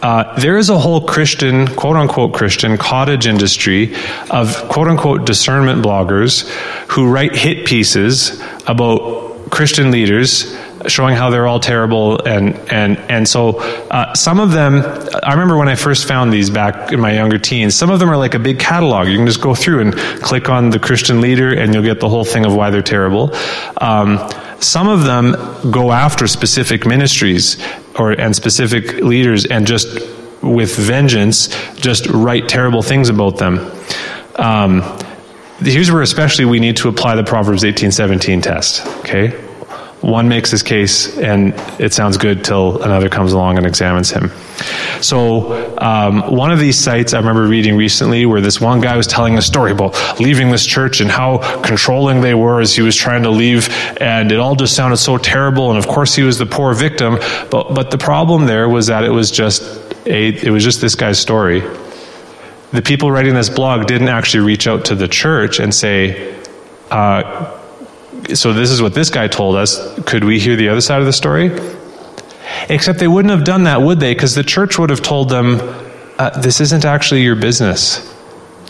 [0.02, 3.94] Uh, there is a whole Christian, quote unquote Christian, cottage industry
[4.30, 6.48] of quote unquote discernment bloggers
[6.88, 10.54] who write hit pieces about Christian leaders
[10.86, 13.58] showing how they're all terrible and and and so
[13.90, 14.82] uh, some of them
[15.22, 18.10] i remember when i first found these back in my younger teens some of them
[18.10, 19.08] are like a big catalog.
[19.08, 22.08] You can just go through and click on the christian leader and you'll get the
[22.08, 23.34] whole thing of why they're terrible.
[23.80, 24.18] Um,
[24.60, 25.36] some of them
[25.70, 27.62] go after specific ministries
[27.98, 29.88] or and specific leaders and just
[30.42, 33.70] with vengeance just write terrible things about them.
[34.36, 34.82] Um,
[35.58, 39.45] here's where especially we need to apply the proverbs 1817 test okay
[40.00, 44.30] one makes his case and it sounds good till another comes along and examines him.
[45.00, 49.06] So, um, one of these sites I remember reading recently where this one guy was
[49.06, 52.96] telling a story about leaving this church and how controlling they were as he was
[52.96, 53.68] trying to leave,
[54.00, 55.70] and it all just sounded so terrible.
[55.70, 57.18] And of course, he was the poor victim.
[57.50, 59.62] But but the problem there was that it was just
[60.06, 61.62] a it was just this guy's story
[62.72, 66.34] the people writing this blog didn't actually reach out to the church and say,
[66.90, 67.55] uh,
[68.34, 69.94] so this is what this guy told us.
[70.04, 71.50] Could we hear the other side of the story?
[72.68, 74.14] Except they wouldn't have done that, would they?
[74.14, 75.58] Because the church would have told them,
[76.18, 78.12] uh, this isn't actually your business.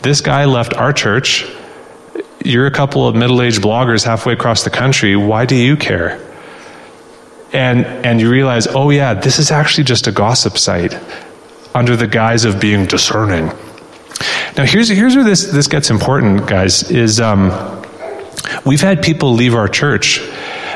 [0.03, 1.45] This guy left our church.
[2.43, 5.15] You're a couple of middle aged bloggers halfway across the country.
[5.15, 6.23] Why do you care?
[7.53, 10.97] And, and you realize, oh, yeah, this is actually just a gossip site
[11.73, 13.51] under the guise of being discerning.
[14.57, 17.51] Now, here's, here's where this, this gets important, guys, is um,
[18.65, 20.21] we've had people leave our church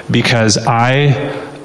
[0.10, 1.08] because I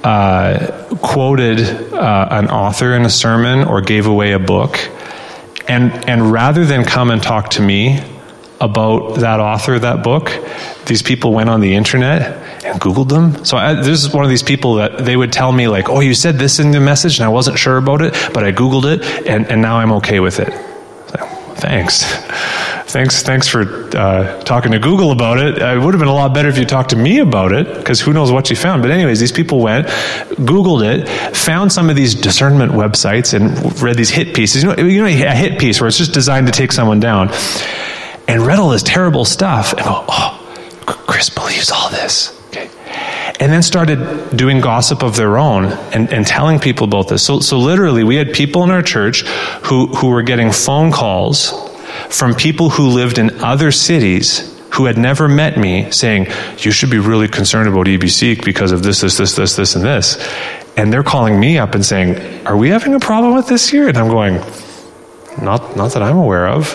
[0.05, 1.61] uh, quoted
[1.93, 4.79] uh, an author in a sermon or gave away a book.
[5.69, 8.01] And, and rather than come and talk to me
[8.61, 10.31] about that author, that book,
[10.87, 13.45] these people went on the internet and Googled them.
[13.45, 16.01] So I, this is one of these people that they would tell me, like, oh,
[16.01, 18.85] you said this in the message, and I wasn't sure about it, but I Googled
[18.85, 20.53] it, and, and now I'm okay with it.
[21.09, 21.17] So,
[21.57, 22.05] thanks.
[22.87, 25.59] Thanks, thanks for uh, talking to Google about it.
[25.59, 28.01] It would have been a lot better if you talked to me about it, because
[28.01, 28.81] who knows what you found.
[28.81, 33.97] But anyways, these people went, Googled it, found some of these discernment websites, and read
[33.97, 34.63] these hit pieces.
[34.63, 37.31] You know, you know, a hit piece where it's just designed to take someone down,
[38.29, 40.41] and read all this terrible stuff, and go, oh,
[40.87, 42.41] Chris believes all this.
[42.51, 42.71] Okay.
[43.41, 47.23] And then started doing gossip of their own and, and telling people about this.
[47.25, 49.23] So, so literally, we had people in our church
[49.65, 51.66] who, who were getting phone calls
[52.11, 56.27] from people who lived in other cities who had never met me saying,
[56.59, 59.85] You should be really concerned about EBC because of this, this, this, this, this, and
[59.85, 60.19] this.
[60.77, 63.89] And they're calling me up and saying, Are we having a problem with this year?
[63.89, 64.39] And I'm going,
[65.41, 66.75] not, not that I'm aware of.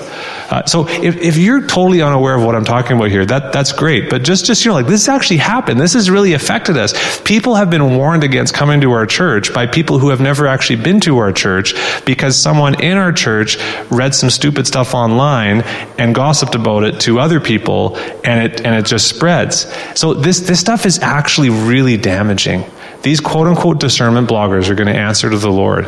[0.51, 3.71] Uh, so if, if you're totally unaware of what I'm talking about here, that, that's
[3.71, 4.09] great.
[4.09, 5.79] But just, just, you know, like this actually happened.
[5.79, 7.21] This has really affected us.
[7.21, 10.83] People have been warned against coming to our church by people who have never actually
[10.83, 11.73] been to our church
[12.05, 13.57] because someone in our church
[13.89, 15.61] read some stupid stuff online
[15.97, 17.95] and gossiped about it to other people
[18.25, 19.71] and it, and it just spreads.
[19.95, 22.65] So this, this stuff is actually really damaging.
[23.01, 25.85] These quote unquote discernment bloggers are going to answer to the Lord.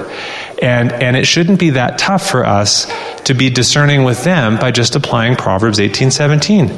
[0.64, 2.90] And, and it shouldn't be that tough for us
[3.26, 6.70] to be discerning with them by just applying Proverbs 18 17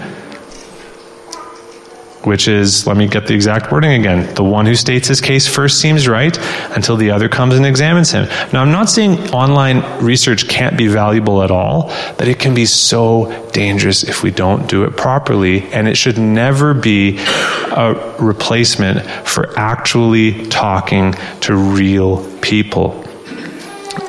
[2.26, 4.34] which is, let me get the exact wording again.
[4.34, 6.36] The one who states his case first seems right
[6.76, 8.28] until the other comes and examines him.
[8.52, 12.66] Now, I'm not saying online research can't be valuable at all, but it can be
[12.66, 19.06] so dangerous if we don't do it properly, and it should never be a replacement
[19.28, 23.05] for actually talking to real people.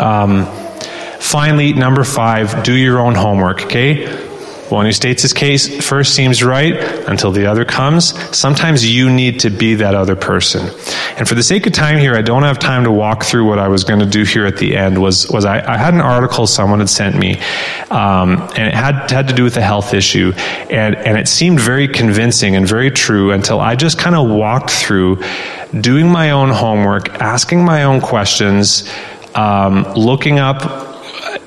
[0.00, 0.46] Um,
[1.20, 4.26] finally, number five, do your own homework, okay?
[4.70, 6.74] One who states his case first seems right
[7.08, 8.14] until the other comes.
[8.36, 10.68] Sometimes you need to be that other person.
[11.16, 13.60] And for the sake of time here, I don't have time to walk through what
[13.60, 15.00] I was going to do here at the end.
[15.00, 17.38] Was was I, I had an article someone had sent me,
[17.90, 20.32] um, and it had had to do with a health issue,
[20.68, 24.70] and and it seemed very convincing and very true until I just kind of walked
[24.70, 25.22] through,
[25.80, 28.90] doing my own homework, asking my own questions,
[29.36, 30.94] um, looking up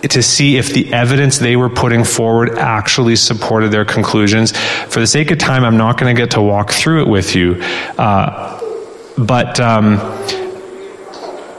[0.01, 4.55] to see if the evidence they were putting forward actually supported their conclusions.
[4.87, 7.35] For the sake of time, I'm not going to get to walk through it with
[7.35, 7.61] you.
[7.97, 8.55] Uh,
[9.17, 9.97] but um,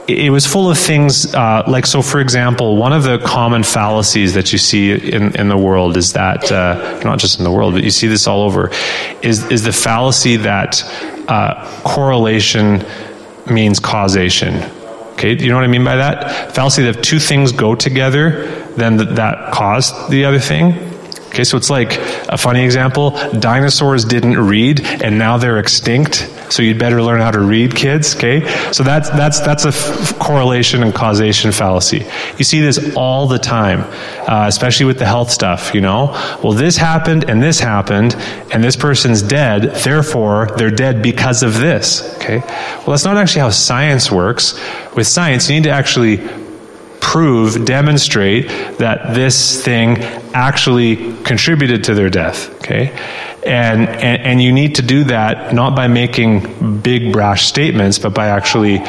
[0.07, 4.33] it was full of things uh, like, so for example, one of the common fallacies
[4.33, 7.73] that you see in, in the world is that, uh, not just in the world,
[7.73, 8.71] but you see this all over,
[9.21, 10.83] is, is the fallacy that
[11.27, 12.83] uh, correlation
[13.47, 14.63] means causation
[15.21, 16.55] Okay, you know what I mean by that?
[16.55, 20.71] Fallacy that if two things go together, then th- that caused the other thing.
[21.31, 26.61] Okay, so it's like a funny example dinosaurs didn't read and now they're extinct, so
[26.61, 28.17] you'd better learn how to read, kids.
[28.17, 32.05] Okay, so that's, that's, that's a f- correlation and causation fallacy.
[32.37, 33.79] You see this all the time,
[34.27, 36.07] uh, especially with the health stuff, you know?
[36.43, 38.13] Well, this happened and this happened,
[38.51, 42.13] and this person's dead, therefore they're dead because of this.
[42.15, 44.59] Okay, well, that's not actually how science works.
[44.97, 46.17] With science, you need to actually
[47.11, 48.47] prove, demonstrate
[48.77, 49.97] that this thing
[50.33, 52.49] actually contributed to their death.
[52.61, 52.97] Okay?
[53.45, 58.13] And, and, and you need to do that not by making big, brash statements, but
[58.13, 58.79] by actually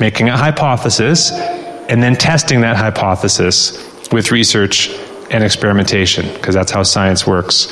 [0.00, 3.76] making a hypothesis and then testing that hypothesis
[4.10, 4.88] with research
[5.30, 7.70] and experimentation, because that's how science works.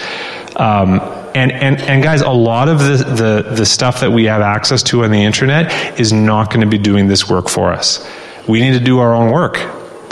[0.57, 1.01] Um,
[1.35, 4.83] and, and, and guys, a lot of the, the, the stuff that we have access
[4.83, 8.07] to on the internet is not going to be doing this work for us.
[8.47, 9.57] We need to do our own work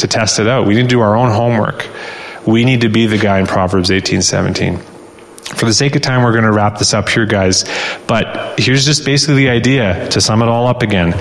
[0.03, 0.67] to test it out.
[0.67, 1.89] We need to do our own homework.
[2.47, 4.79] We need to be the guy in Proverbs 18 17.
[5.57, 7.65] For the sake of time, we're going to wrap this up here, guys.
[8.07, 11.15] But here's just basically the idea to sum it all up again.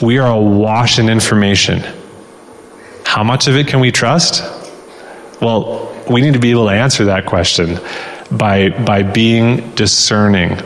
[0.00, 1.82] We are awash in information.
[3.04, 4.42] How much of it can we trust?
[5.40, 7.78] Well, we need to be able to answer that question
[8.30, 10.58] by, by being discerning.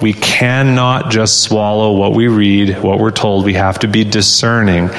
[0.00, 3.44] We cannot just swallow what we read, what we're told.
[3.44, 4.90] We have to be discerning.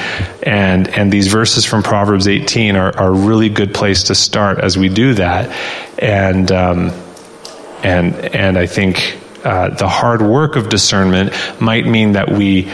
[0.42, 4.58] And, and these verses from Proverbs 18 are, are a really good place to start
[4.58, 5.50] as we do that.
[5.98, 6.90] And, um,
[7.82, 12.68] and, and I think uh, the hard work of discernment might mean that we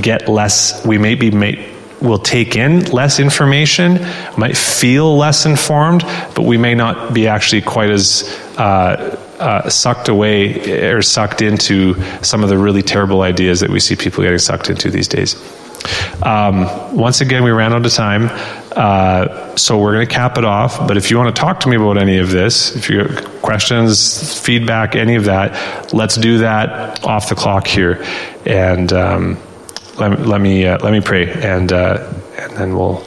[0.00, 1.30] get less, we may be
[2.00, 3.98] will take in less information,
[4.36, 6.02] might feel less informed,
[6.34, 8.22] but we may not be actually quite as
[8.60, 13.80] uh, uh, sucked away or sucked into some of the really terrible ideas that we
[13.80, 15.34] see people getting sucked into these days.
[16.22, 18.28] Um, once again, we ran out of time,
[18.72, 20.86] uh, so we're going to cap it off.
[20.86, 23.24] But if you want to talk to me about any of this, if you have
[23.40, 28.04] questions, feedback, any of that, let's do that off the clock here.
[28.44, 29.38] And um,
[29.96, 33.02] let, let, me uh, let me pray, and uh, and then we'll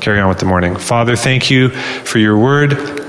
[0.00, 0.74] carry on with the morning.
[0.76, 2.99] Father, thank you for your word.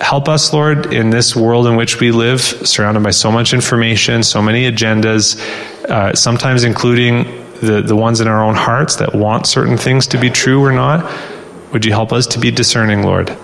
[0.00, 4.22] Help us, Lord, in this world in which we live, surrounded by so much information,
[4.22, 5.38] so many agendas,
[5.86, 7.24] uh, sometimes including
[7.60, 10.72] the, the ones in our own hearts that want certain things to be true or
[10.72, 11.04] not.
[11.72, 13.36] Would you help us to be discerning, Lord?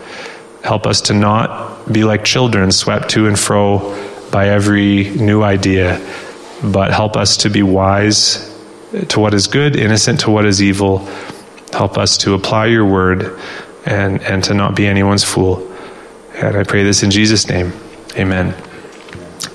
[0.63, 4.01] Help us to not be like children swept to and fro
[4.31, 6.01] by every new idea,
[6.63, 8.51] but help us to be wise
[9.09, 10.99] to what is good, innocent to what is evil.
[11.73, 13.39] Help us to apply your word
[13.85, 15.74] and, and to not be anyone's fool.
[16.35, 17.73] And I pray this in Jesus' name.
[18.17, 18.55] Amen.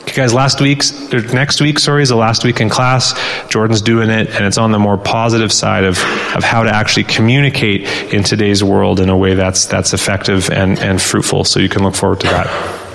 [0.01, 3.13] Okay, guys, last week's, or next week, sorry, is the last week in class.
[3.49, 5.97] Jordan's doing it, and it's on the more positive side of,
[6.35, 10.79] of how to actually communicate in today's world in a way that's, that's effective and,
[10.79, 11.43] and fruitful.
[11.43, 12.88] So you can look forward to that.